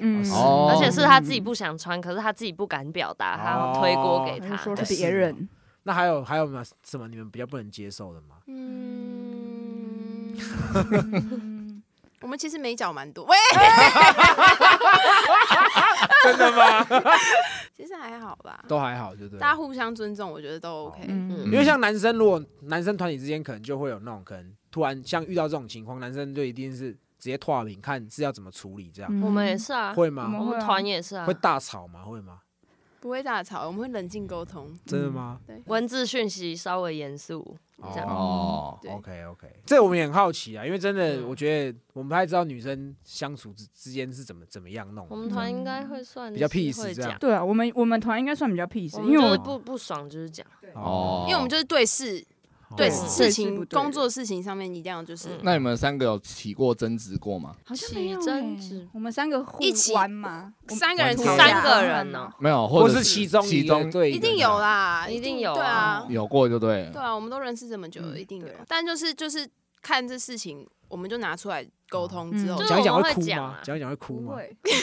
[0.69, 4.39] 而且是他自己不想穿，可是他自己不敢表达，他要推锅给。
[4.39, 5.49] 他就说是别人，
[5.83, 8.35] 那还有还有没有什么你们比较不能接受的吗？
[8.45, 10.37] 嗯，
[10.91, 11.81] 嗯
[12.21, 13.35] 我们其实美角蛮多，喂，
[16.25, 16.85] 真的吗？
[17.79, 19.39] 其实还好吧，都还好，对不对？
[19.39, 20.99] 大家互相尊重，我觉得都 OK。
[21.07, 26.99] 嗯因为像男生，如果男生团体之间可能就会有那种可能突然像遇到这种情况，男生就一定是直
[27.29, 30.29] 接脱名，看是要怎么处理这样，嗯我们也是啊，会吗？
[30.33, 32.03] 我我们团也是啊会，大吵吗？
[32.03, 32.39] 会吗？
[32.99, 34.77] 不会大吵，我们会冷静沟通。
[34.85, 35.39] 真的吗？
[35.65, 37.55] 文字讯息稍微严肃，
[37.93, 38.07] 这样。
[38.07, 41.27] 哦，OK OK，这我们也很好奇啊，因为真的，嗯。
[41.27, 45.07] 我觉得我们不太知道女生相处之之间是怎么怎么样弄。
[45.09, 45.15] 我。
[45.15, 51.25] 们团应该会算比较是 peace 这样，对啊，我们我们团应该算比较 peace，因为我不不爽就是讲，哦。
[51.27, 52.23] 因为我们就是对事
[52.77, 52.91] 对哦。
[52.91, 55.39] 事情工作事情上面一定要就是嗯。
[55.43, 57.55] 那你们三个有起过争执过吗？
[57.65, 58.87] 好像没争欸执。
[58.93, 62.11] 我们三个一起玩嘛，三个人三个人。
[62.11, 65.55] 呢，没有，或者是其中其中对一定有啦，一定有啊。
[65.55, 66.91] 对啊，有过就对了。
[66.91, 68.45] 对啊，我们都认识这么久一定有。
[68.47, 68.55] 对。
[68.67, 69.47] 但就是就是
[69.81, 73.25] 看这事情，我们就拿出来沟通之后讲一讲会哭吗？
[73.27, 73.59] 讲啊？
[73.63, 74.35] 讲一讲会哭吗？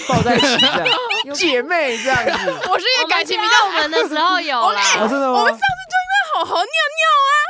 [0.09, 0.87] 抱在一起这样，
[1.35, 2.51] 姐妹这样子。
[2.71, 4.83] 我是因为感情比较稳的时候有啦。
[5.01, 5.39] 哦，真的吗？
[6.35, 6.61] 好好尿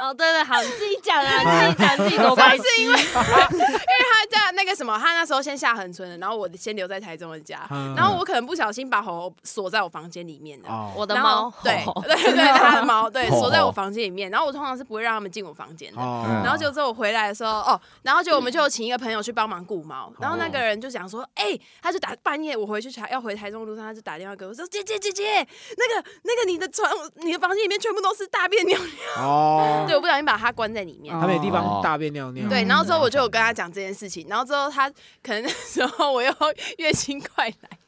[0.03, 2.63] 哦，对对，好，你自己讲啊， 你自己讲，自己多白痴。
[3.17, 10.69] 他家那个什么，他那时候先下横村了，然后我先留在台中的家，嗯然后我可能不小心把猴锁在我房间里面的。
[10.69, 16.01] 哦，我的猫后，对吼对对，他的猫对 吼锁在我房间里面，然后我通常是不会让他们进我房间的。
[16.01, 25.47] 哦然后就之后我回来的时候，哦，然后就我们就请一个朋友去帮忙顾猫，然后那个人就讲说，哎、他就打半夜我回去台要回台中的路上，他就打电话给我说，姐姐姐姐，
[25.77, 31.15] 那个那个你的床你的房间里面全部都是大便尿尿，哦， 对，我不小心把它关在里面。
[31.19, 32.49] 他没地方哦大便尿尿。
[32.49, 34.89] 对，嗯然后之后我就有跟他讲这件事情，然后之后他
[35.23, 36.33] 可能那时候我又
[36.79, 37.79] 月经快来，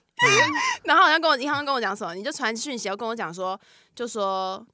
[0.83, 3.59] 然后好像跟我银行跟我讲什么，你就传讯息要跟我讲说，
[3.95, 4.67] 就说，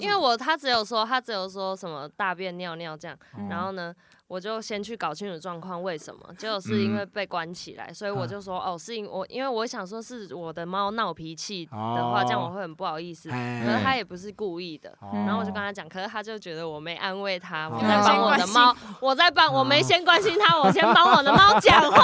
[0.00, 3.92] 因为我他只有说他只有说什么大便尿尿这样，嗯然后呢，
[4.32, 6.20] 我就先去搞清楚状况，为什么？
[6.38, 13.28] 结果是因为被关起来，所以我就说哦，是因我因为我想说是我的猫闹脾气的话，哦这样我会很不好意思。
[13.30, 22.02] 哎可是他也不是故意的，哦然后我就跟他讲，可是他就觉得我没安慰他，我哦在帮我的猫，我在帮我没先关心他，我先帮我的猫讲话。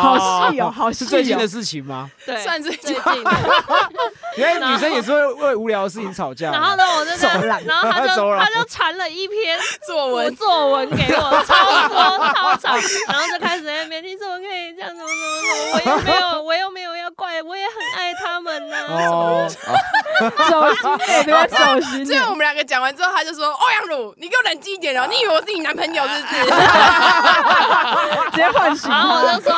[0.00, 1.46] 好细哦，好细哦是最近的。
[1.46, 2.10] 事情吗？
[2.26, 3.30] 对，算最近最近的。
[4.36, 6.50] 原来女生也是会为无聊的事情吵架。
[6.50, 11.42] 然后呢，我就这样走廊然后他就他就传了一篇作文作文给我，
[12.34, 19.46] 超长，然后就开始在那边，你怎么可以这样，怎么怎么怎么，我又没有我又没有要怪，我也很爱他们呐、哦，
[20.48, 22.38] 走心，不要走心最后我。
[22.38, 25.08] 们两个讲完之后，他就说：“欧阳鲁，你给我冷静一点哦！
[25.10, 26.44] 你以为我是你男朋友是不是？
[28.30, 28.88] 直接换型。
[28.88, 29.52] 然后我就说，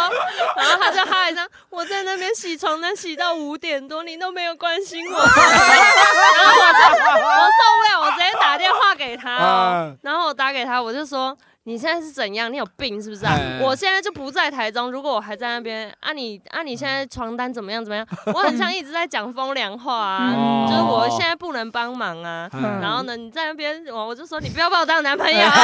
[0.57, 5.33] 然后他就他还这样，我在那边洗床单洗到五点多，你都没有关心我，然后
[6.59, 6.81] 我就
[7.21, 12.51] 我受不了，我直接打电话给他、哦，然后我打给他，我就说你现在是怎样？
[12.53, 13.61] 你有病是不是啊哎？
[13.63, 18.07] 我现在就不在台中，如果我还在那边，啊你啊你现在床单怎么样怎么样？
[18.35, 22.49] 我很像 一直在讲风凉话啊，嗯 就是我现在不能帮忙啊。
[22.53, 25.55] 嗯 然后呢，你在那边，我我就说你不要把我当男朋友啊。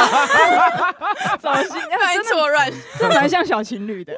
[1.39, 2.71] 走心，不然错乱。
[2.99, 4.13] 这蛮像小情侣的。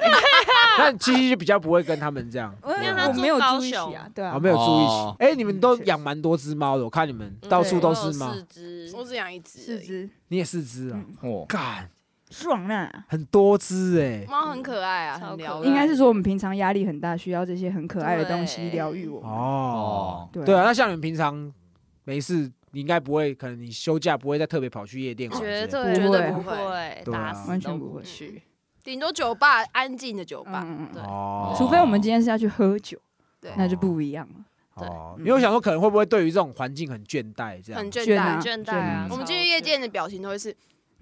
[0.78, 5.24] 那七七就比较不会跟他们这样，因为他住我没有住一起啊，对啊啊，，没有住一哦起。
[5.24, 11.04] 哎，你们都养蛮多只猫的，我看你们到处都是猫，四只我只养一只，四只，你也四只啊？
[11.22, 11.30] 嗯。
[11.30, 11.88] 哦，干，
[12.30, 13.04] 爽啊！
[13.08, 14.24] 很多只哎。
[14.28, 15.66] 猫很可爱啊，很疗愈。
[15.66, 18.70] 应该是说我们平常压力很大，需要这些很可爱的东西对。
[18.70, 19.30] 疗愈我们。
[19.30, 20.64] 哦，对啊。
[20.64, 21.52] 那像你们平常
[22.04, 27.32] 没事，你应该不会，可能你休假不会再特别跑去夜店玩之类的，绝对不会不不会，对啊。
[27.32, 28.02] 打死都不完全不会。
[28.02, 28.42] 去。
[28.82, 31.02] 顶多酒吧安静的酒吧，对。
[31.58, 32.98] 除非我们今天是要去喝酒，
[33.40, 34.34] 对，那就不一样了。
[34.86, 37.80] 哦，对因为我想说，可能会不会对于这种环境很倦怠这样？
[37.80, 38.40] 很倦怠。
[38.40, 39.08] 倦怠啊！
[39.10, 40.54] 我们进去夜店的表情都会是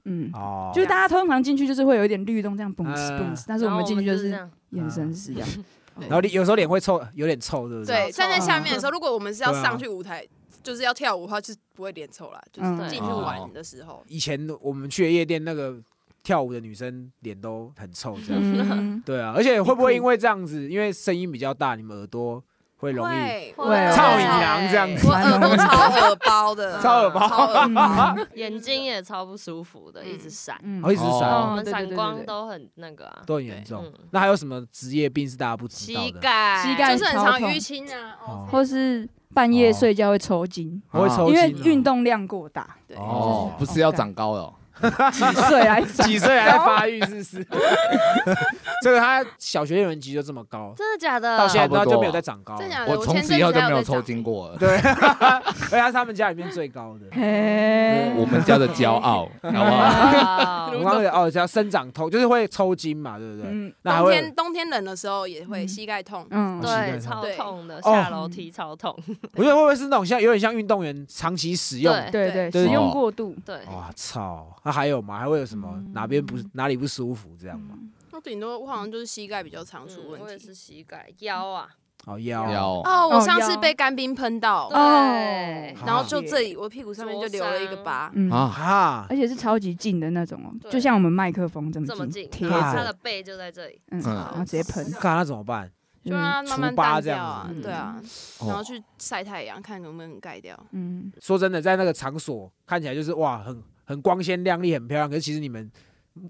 [0.05, 5.49] 嗯，哦，就是大家通常进去就是会有一点律动，这样嘣嗯嘣，但是我们进去就就是这样眼神是这样。
[6.01, 8.13] 然后你有时候脸会臭，有点臭，对不对，对？
[8.13, 10.25] 站在下面的时候，如果我们是要上去舞台，
[10.63, 14.05] 就是要跳舞的话，就是不会脸臭啦，就是嗯进去玩的时候。
[14.07, 15.77] 以前我们去夜店，那个
[16.23, 18.41] 跳舞的女生脸都很臭，这样。
[18.43, 22.43] 嗯，对啊，而且会不会因为这样子，因为声音比较大，你们耳朵
[22.79, 23.53] 会容易？
[23.57, 25.07] 会会操你娘这样子。
[25.07, 27.29] 我耳朵 超耳包的， 超耳包。
[27.29, 28.17] 超耳包。
[28.35, 30.57] 眼睛也超不舒服的，嗯一直闪。
[30.91, 33.85] 一直闪，我们对对对对闪光都很那个啊，都很严重。
[33.85, 33.93] 嗯。
[34.13, 36.07] 那还有什么职业病是大家不知道的？
[36.07, 38.31] 膝盖，膝盖就是很常淤青啊，哦。
[38.31, 44.55] 哦，或是半夜睡觉会抽筋，我会抽筋因为运动量过大，对，哦，不是要长高了哦，
[45.13, 47.47] 几岁来长几岁还在发育，是不是？
[48.85, 51.39] 这个他小学六年级就这么高，真的假的？
[51.39, 52.61] 到现在就没有再长高了。
[52.61, 52.93] 真假的？
[52.93, 54.23] 我从前此以后就没有抽筋。
[54.23, 54.57] 过了。
[54.59, 57.07] 对， 而且他是他们家里面最高的。
[57.13, 59.75] 嘿我们家的骄傲，好不好？
[59.75, 63.51] 哇我刚刚讲哦，叫生长痛，就是会抽筋嘛，对不对？
[63.51, 68.95] 嗯那冬天冬天冷的时候也会嗯膝盖痛，嗯，对，超痛的，哦下楼梯超痛。
[69.35, 71.95] 我觉得会不会是那种像有点像运动员长期使用？
[72.11, 74.49] 对对对，使用哦过度，对，哇操！
[74.69, 75.19] 那还有吗？
[75.19, 75.93] 还会有什么嗯。
[75.95, 77.75] 哪边不哪里不舒服这样吗？
[78.13, 80.45] 我顶多我好像就是膝盖比较常出嗯我也问题。
[80.45, 81.69] 是膝盖、腰啊，
[82.05, 82.51] 哦腰。
[82.51, 82.83] 腰。
[82.85, 88.11] 哦，我上次被干冰喷到，对，然后就这里我屁股上面就留了一个疤。
[88.15, 88.31] 嗯。
[88.31, 95.71] 啊，哈而且是超级近的那种哦，就像我们麦克风这么这么近，贴他，的背就在这里，嗯，嗯然后直接喷，看那怎么办？
[96.05, 98.01] 就让它慢慢淡掉啊，对啊，
[98.41, 98.49] 哦。
[98.49, 100.59] 然后去晒太阳，看能不能盖掉。
[100.71, 105.09] 嗯，说真的，在那个场所看起来就是哇，很很光鲜亮丽，很漂亮。
[105.09, 105.71] 可是其实你们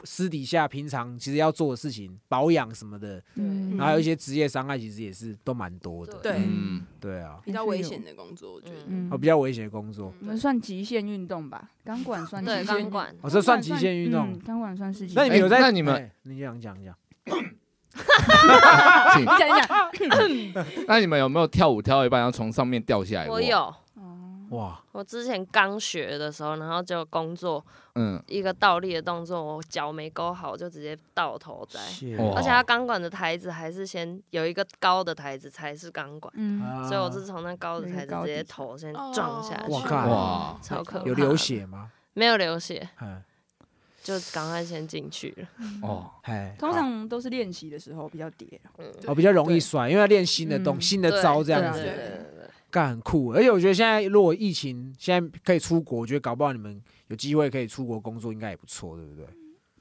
[0.05, 6.13] 私底下平常其实要做的事情，保养什么的，嗯然后还有一些职业伤害，其实也是都蛮多的。
[6.23, 8.77] 对嗯，对啊，比较危险的工作，我觉得。
[8.87, 10.15] 嗯，哦，比较危险的工作。
[10.21, 14.39] 我们算极限运动吧，钢管算对，极限钢管，哦，这算极限运动嗯。
[14.41, 15.17] 钢管算是极限。
[15.17, 15.57] 那你们有在？
[15.57, 16.95] 哎那你们哎你讲讲讲。
[19.15, 19.53] 请你讲一
[20.53, 23.35] 讲， 那你们有没有跳舞跳到一半，然后从上面掉下来过？
[23.37, 23.75] 我，有。
[24.51, 31.81] 哦哇，我之前刚学的时候，然后就工作嗯，一个倒立的动作，我脚没勾好，就直接倒头栽。
[32.35, 36.33] 而且它钢管的台子还是先有一个高的台子才是钢管，
[36.89, 41.05] 所以我是从那高的台子直接头先撞下去，哇，超可怕。
[41.07, 41.35] 有流？
[41.37, 41.91] 血吗？
[42.15, 43.23] 没有流血，哎
[44.03, 45.49] 就赶快先进去了。
[45.83, 52.38] 哦，哎，通常都是练习的时候比较跌，嗯，哦比较容易摔，因为要练新的动嗯新的招这样子对对，对对对
[52.71, 53.29] 干很酷。
[53.33, 59.27] 而且我觉得现在如果疫情现在可以出国，我觉得搞不好你们有机会可以出国工作，应该也不错，对不对？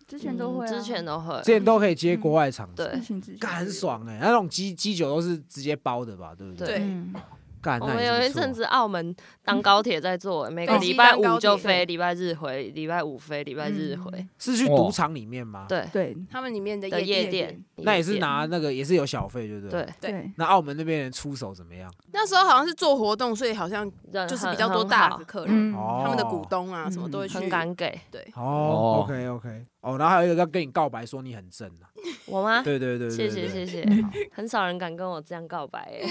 [0.07, 6.67] 之前都会啊，嗯之前都会，之前都可以接国外场子，对干很爽哎，那种机机酒都是直接包的吧，对不对？
[6.67, 7.13] 对嗯
[7.61, 14.25] 干，我们有一阵子澳门当高铁在坐，每个礼拜五就飞，礼拜日回，礼拜五飞，礼拜日回。
[14.37, 19.87] 是去赌场里面吗？，对对他们里面的的夜夜店，那也是拿那个也是有小费，对不对？。
[19.99, 21.91] 对，那澳门那边人出手怎么样？
[22.13, 23.89] 那时候好像是做活动，所以好像
[24.29, 27.47] 就是比较多大的客人，他们的股东啊什么都会去很。
[27.47, 31.87] 敢给对，哦哦，OK OK，哦，然后还有一个要跟你告白，说你很正啊。
[32.27, 32.61] 我吗？
[32.61, 36.01] 对对对对，谢谢谢谢，嗯 很少人敢跟我这样告白哎。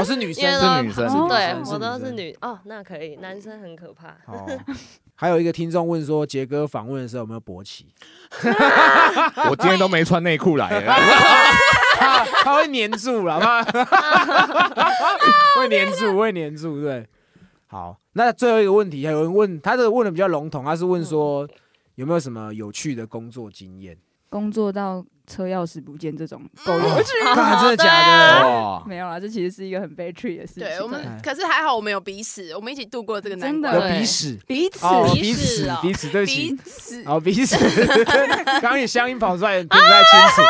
[0.00, 4.08] 我， 是女生是女生哦对我都是女哦，那可以，男生很可怕。
[4.26, 4.46] 哦，
[5.14, 7.86] 还有一个听众问说，杰哥访问的时候有没有勃起？
[9.50, 10.94] 我今天都没穿内裤来了。
[11.96, 13.62] 他他会黏住了，吗
[15.56, 17.06] 会黏住，会黏住，对。
[17.66, 21.48] 好，那最后一个问题，还有人问，他这个问的比较笼统，他是问说
[21.96, 23.96] 有没有什么有趣的工作经验？
[24.28, 27.12] 工作到车钥匙不见这种够有趣。
[27.34, 28.46] 干真的假的？
[28.46, 30.64] 哇， 没有啦，这其实是一个很悲剧的事情。
[30.64, 33.92] 对我们，可是还好我们有彼此，我们一起度过这个难真的关。
[33.94, 34.38] 有鼻屎。
[34.46, 37.56] 彼此哦，鼻鼻屎屎哦，鼻屎，对不起彼，此，哦，鼻屎，
[38.44, 40.42] 刚刚你乡音跑出来，听不太清楚。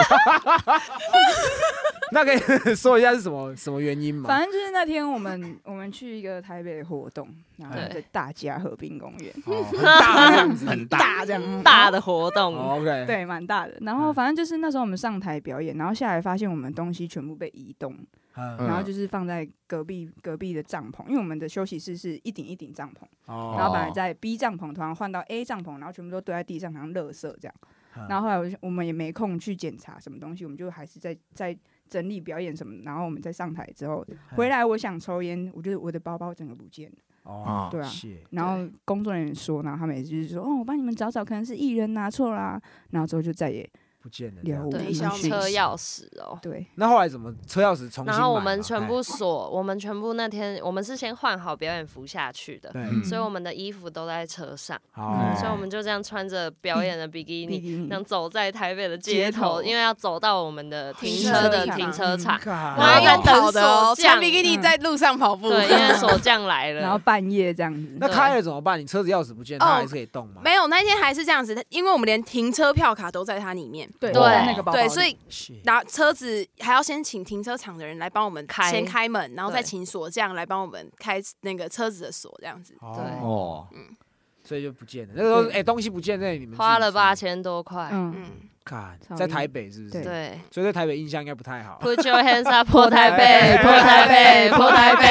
[2.12, 2.32] 那可
[2.70, 4.28] 以说一下是什么什么原因吗？
[4.28, 7.94] 反正就是那天我们 我们去一个台北的活动，然后对。
[7.94, 11.42] 在大家河滨公园，哦，很大 这样子，很大，大这样。
[11.44, 13.76] 嗯大的活动，哦 OK，，对，蛮大的。
[13.80, 17.96] 然后反正就是那时候我们上台表演，然后下来发现我们东西全部被移动，
[18.36, 23.54] 嗯，然后就是放在隔壁隔壁的帐篷，因为我们的休息室是一顶一顶帐篷，哦。
[23.56, 27.54] 然后本来在 B 帐篷突然换到 A 帐篷，然后全部都堆在地上，好像垃圾这样。
[27.96, 28.06] 嗯。
[28.08, 31.56] 然后后来我就我们也没空去检查什么东西，我们就还是在在
[31.88, 32.82] 整理表演什么。
[32.84, 34.04] 然后我们再上台之后
[34.36, 36.96] 回来，我想抽烟，我觉得我的包包整个不见了。
[37.24, 37.90] 哦，对啊
[38.30, 42.60] 然后工作人员说，然后他们也就是说，哦，我帮你们找找，可能是艺人拿错啦。
[42.90, 43.68] 然后之后就再也
[44.04, 44.68] 不见了这样。
[44.68, 46.38] 对，了无音消讯息车钥匙哦。
[46.42, 48.06] 对，那后来怎么车钥匙重新？
[48.06, 62.38] 然后我们全哎部锁，我们全部那天我们是先换好表演服下去的，对，嗯所以我们的衣服都在车上，好，所以我们就这样穿着表演的比基尼，比基尼这样走在台北的街街头，头因为要走到我们的停停车的场停车场。
[62.40, 65.48] 干然然后用后在等跑的哦，锁匠穿比基尼在路上跑步。
[65.48, 68.78] 对，因为锁匠来了， 然后半夜这样子，那开了怎么办？
[68.78, 70.42] 你车子钥匙不见，它哦还是可以动吗？
[70.44, 73.88] 没有，那天还是这样子，因为我们连停车票卡都在它里面。
[74.00, 82.74] 对对那个包包对，所以是然后车子还要先请停车场的人来帮我们开先开门，然后再对请锁匠来帮我们开那个车子的锁，这样子。
[82.80, 83.96] 哦，嗯，
[84.44, 85.14] 所以就不见了。
[85.16, 87.88] 那个时候，对哎，东西不见，那你们花了八千，多块。
[87.92, 88.30] 嗯，嗯，
[88.64, 89.92] 看在台北是不是？
[89.92, 91.78] 对对所以在台北印象应该不太好。
[91.82, 95.04] ，Put your hands up， 破台北，破台北，破台北。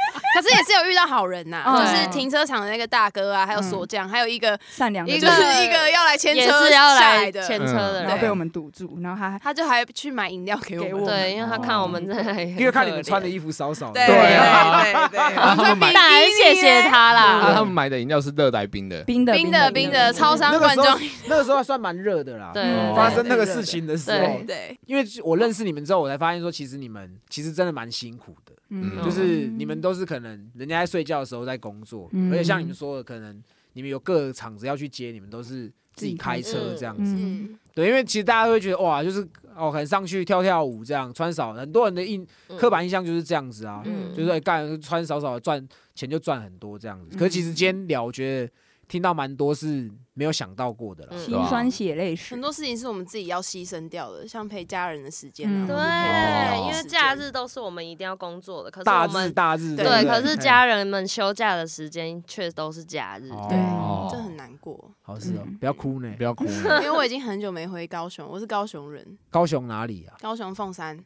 [0.40, 8.02] 可是也是有遇到好人呐，哦就是停车场的那个大哥啊，还有锁匠，还有一个善良的一个就是一个要来牵也车是要来的，牵车的人。
[8.04, 11.06] 然后被我们堵住，然后他还他就还去买饮料给我们。
[11.06, 17.52] 对，因为他看我们在，因为看你们穿的衣服少少的，对对啊对对，我他们买们穿比当然谢谢他啊，啦。
[17.54, 22.50] 他们买的饮料是热带冰的，冰的冰的冰的超商罐装，那个时候还算蛮热的啦。
[22.54, 22.62] 对。
[22.62, 28.52] 哦发生那个事情的时候，对，因为我认识你们之后，我才发现说，其实你们其实真的蛮辛苦的。
[28.70, 32.32] 嗯就是你们都是可能人家在睡觉的时候在工作，嗯。
[32.32, 33.42] 而且像你们说的，可能
[33.74, 37.12] 你们有各个厂子要去接，你们都是自己开车这样子。
[37.14, 39.20] 嗯，嗯，对，因为其实大家都会觉得哇，就是
[39.56, 42.56] 哦，可能上去跳跳舞这样穿少，很多人的印嗯。
[42.56, 44.14] 刻板印象就是这样子啊，嗯。
[44.16, 47.16] 就是哎干、穿少少赚钱就赚很多这样子。
[47.16, 48.52] 可是其实今天聊，我觉得
[48.90, 51.10] 听到蛮多是没有想到过的啦。
[51.12, 51.18] 嗯。
[51.24, 52.34] 心酸血泪史。
[52.34, 55.76] 很，多事情是我们自己要牺牲掉的，像陪家人的时间对，
[56.66, 63.30] 因为假日都是我们一定要工作的，可是大日我们大日，对对，可是家人们休假的时间却都是假日。
[63.30, 63.46] 哦。
[63.48, 63.58] 对
[64.10, 66.12] 这很难过，好是哦嗯，不要哭呢。
[66.18, 66.24] 不。
[66.24, 66.44] 要哭，
[66.82, 70.16] 因为我已经很久没回高雄，我是高雄人，高雄哪里啊？
[70.20, 70.98] 高雄凤山，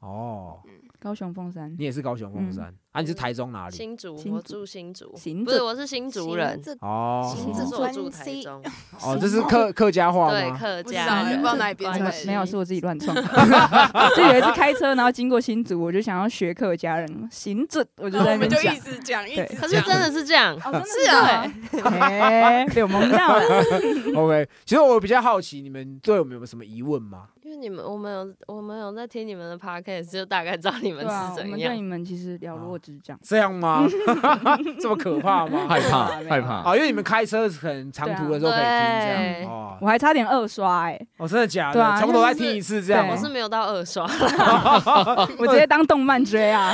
[0.00, 0.58] 哦，
[0.98, 3.00] 高雄凤山你也是高雄凤山啊？
[3.02, 3.76] 你是台中哪里？
[3.76, 8.62] 新竹，新我竹住新竹，行不是，我是新竹人，这哦只是我住台中，
[9.02, 10.32] 哦，这是客客家话吗？
[10.32, 13.14] 对客家人，不知道哪里编出来的没有，是我自己乱创。
[14.16, 18.80] 就有一次开车，然后经过新竹，我就想要学客家人行准，我就在那我们就边讲一。
[18.80, 19.56] 直讲，一直讲。
[19.60, 23.42] 可是真的是这样，哦，真的是啊被我蒙到了。
[24.16, 27.28] OK，其实我比较好奇，你们对我们有没有什么疑问吗？
[27.50, 31.72] 因为你们我们有我们有在听你们的 podcast，就大概知道你们对啊，是我们怎样。
[31.72, 33.18] 对你们其实了若指掌。
[33.24, 33.84] 这样吗？
[34.78, 35.66] 这么可怕吗？
[35.68, 39.76] 害怕没有害怕，哦，因为你们开车很长途的时候可以听这对样哦。
[39.80, 42.00] 我还差点二刷哎，哦，真的假对啊的？
[42.02, 43.08] 从头再听一次这样？
[43.10, 44.04] 我是没有到二刷，
[45.36, 46.72] 我直接当动漫追啊。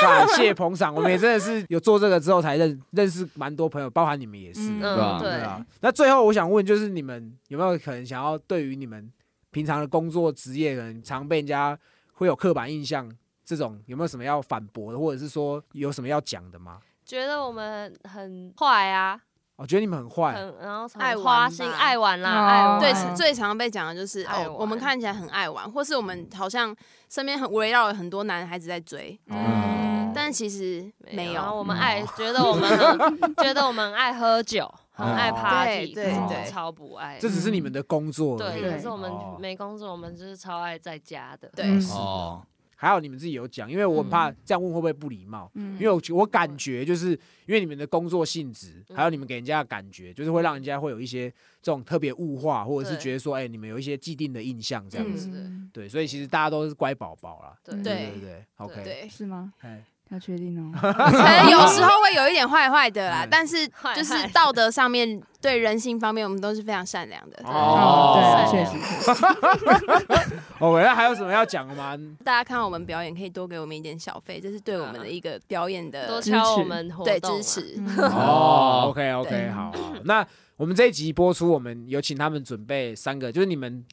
[0.00, 4.60] 感谢捧场，我们也真的是有做这个之后才认认识蛮多朋友，包含你们也是。
[4.70, 5.66] 嗯对吧嗯，对，对啊。
[5.80, 9.10] 那最后我想问，就是你们有没有可能想要对于你们
[9.52, 11.78] 平常的工作职业，可能常被人家
[12.14, 13.08] 会有刻板印象，
[13.44, 16.80] 这种有没有什么要反驳的，或者是说有什么要讲的吗？
[17.04, 19.20] 觉得我们很坏啊，
[19.56, 22.46] 我觉得你们很坏，很然后爱玩花心，爱玩啦，哦。
[22.46, 22.80] 爱玩。
[22.80, 24.26] 对，嗯最常被讲的就是
[24.56, 26.74] 我们看起来很爱玩，或是我们好像
[27.10, 31.42] 身边很围绕了很多男孩子在追，嗯但其实没有。
[31.42, 32.70] 我们爱，觉得我们
[33.42, 35.34] 觉得我们爱喝酒，很爱哦。
[35.34, 36.36] party，对可是我对。
[36.38, 37.18] 们超不爱。
[37.18, 39.36] 这只是你们的工作对，可是我们哦。
[39.40, 41.50] 没工作，我们就是超爱在家的。
[41.56, 41.80] 对，嗯。
[41.90, 45.50] 哦，还好你们自己有讲，因为我很怕这样问会不会不礼貌。
[45.54, 45.74] 嗯。
[45.74, 47.10] 因为我我感觉就是
[47.46, 48.96] 因为你们的工作性质，嗯。
[48.96, 51.30] 还有你们给人家的感觉，就是会让人家会有一些
[51.62, 55.30] 这种特别物化，或者是觉得说，哎，你们有一些既定的印象这样嗯子。
[55.32, 57.56] 嗯对，所以其实大家都是乖宝宝啦。
[57.64, 57.74] 对。
[57.74, 58.84] 嗯对对对对，OK。
[58.84, 59.54] 对，是吗？
[59.60, 59.82] 哎
[60.12, 60.70] 要确定哦。
[60.80, 67.36] 可能有时候会有一点点坏坏的啦嗯，但是就是道德上面对人性方面，我们都是非常善良的。
[67.44, 70.32] 哦，对，哦确实确实。
[70.58, 71.96] OK， 那还有什么要讲的吗？
[72.24, 77.74] 大家看到我们表演，可以多给我们一点小费，这是对我们的一个表演的支敲我持们对支持。
[77.78, 83.84] 嗯哦，OK OK，好，好那我们这一集播出，我们有请他们准备三个，就是你们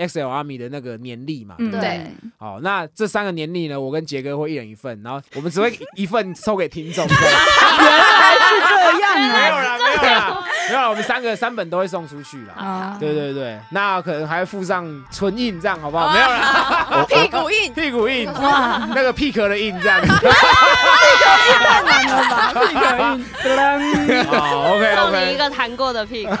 [0.00, 2.06] XL Army 的那个年历嘛，对不对？
[2.38, 7.06] 好，那这三个年历呢，我跟杰哥会一人一份，然后我们只会一 份抽给听众。
[7.10, 12.54] 原来是这样啊没有啦，没有啦，没有啦，我们三个三本都会送出去啦。
[12.56, 16.12] 啊，对对对，那可能还会附上唇印，这样好不好？
[16.12, 20.00] 没有啦， 屁股印，屁股印，哇，那个屁壳的印这样。
[20.00, 23.18] 太难了吧？
[23.42, 26.32] 这个运噔好，OK 送你一 OK，个弹过的屁股，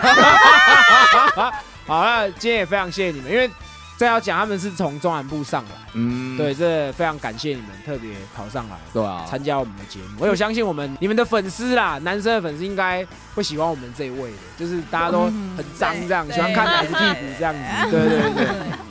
[1.90, 3.50] 好，那今天也非常谢谢你们，因为
[3.98, 8.76] 这要讲他们是从中南部上来，嗯，对，这非常感谢你们特别跑上来。
[8.92, 15.24] 对啊，参加我们的节目，我有相信我们你们的粉丝啦，男生的粉丝应该会喜欢我们这一位的，就是大家都
[15.56, 18.46] 很脏这样，喜欢看奶子屁股这样子，对对对。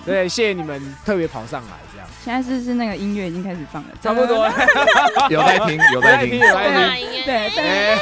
[0.06, 1.78] 对，谢谢你们特别跑上来
[2.30, 4.46] 现在是是那个音乐已经开始放了，差不多，
[5.32, 6.38] 有在听，有在听。
[6.38, 7.10] 有在听。
[7.26, 7.98] 对对，哎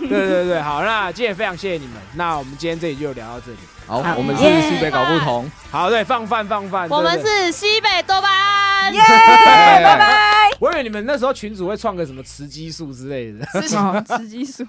[0.00, 3.58] 对对 对，好，那今天也非常谢谢你们，那我们今天这里就聊到这里。
[3.86, 10.48] 好好，我们是西北搞不同，好，对，放饭放饭，我们是西北多巴胺，耶拜拜。
[10.58, 14.66] 我以为你们那时候群主会创个什么雌激素之类的，哦，雌激素，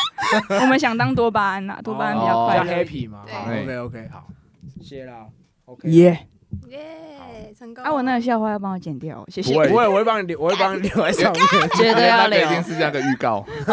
[0.62, 2.84] 我们想当多巴胺呐，多巴胺比较比较快乐。
[2.84, 3.18] happy 嘛。
[3.30, 4.24] 好，OK OK，好，
[4.78, 5.26] 谢谢啦
[5.66, 5.90] ，OK。
[5.90, 6.26] 耶！
[6.68, 6.78] 耶，
[7.58, 7.84] 成功！
[7.84, 9.58] 啊，我那个笑话要帮我剪掉，谢谢不。
[9.60, 11.42] 会不会，我会帮你留，我会帮你留在上面。
[11.76, 12.54] 绝对要留那个已。
[12.54, 13.44] 经是那个预告，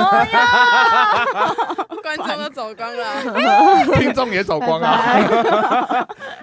[2.02, 3.04] 观众都走光了。
[4.00, 6.08] 听众也走光了。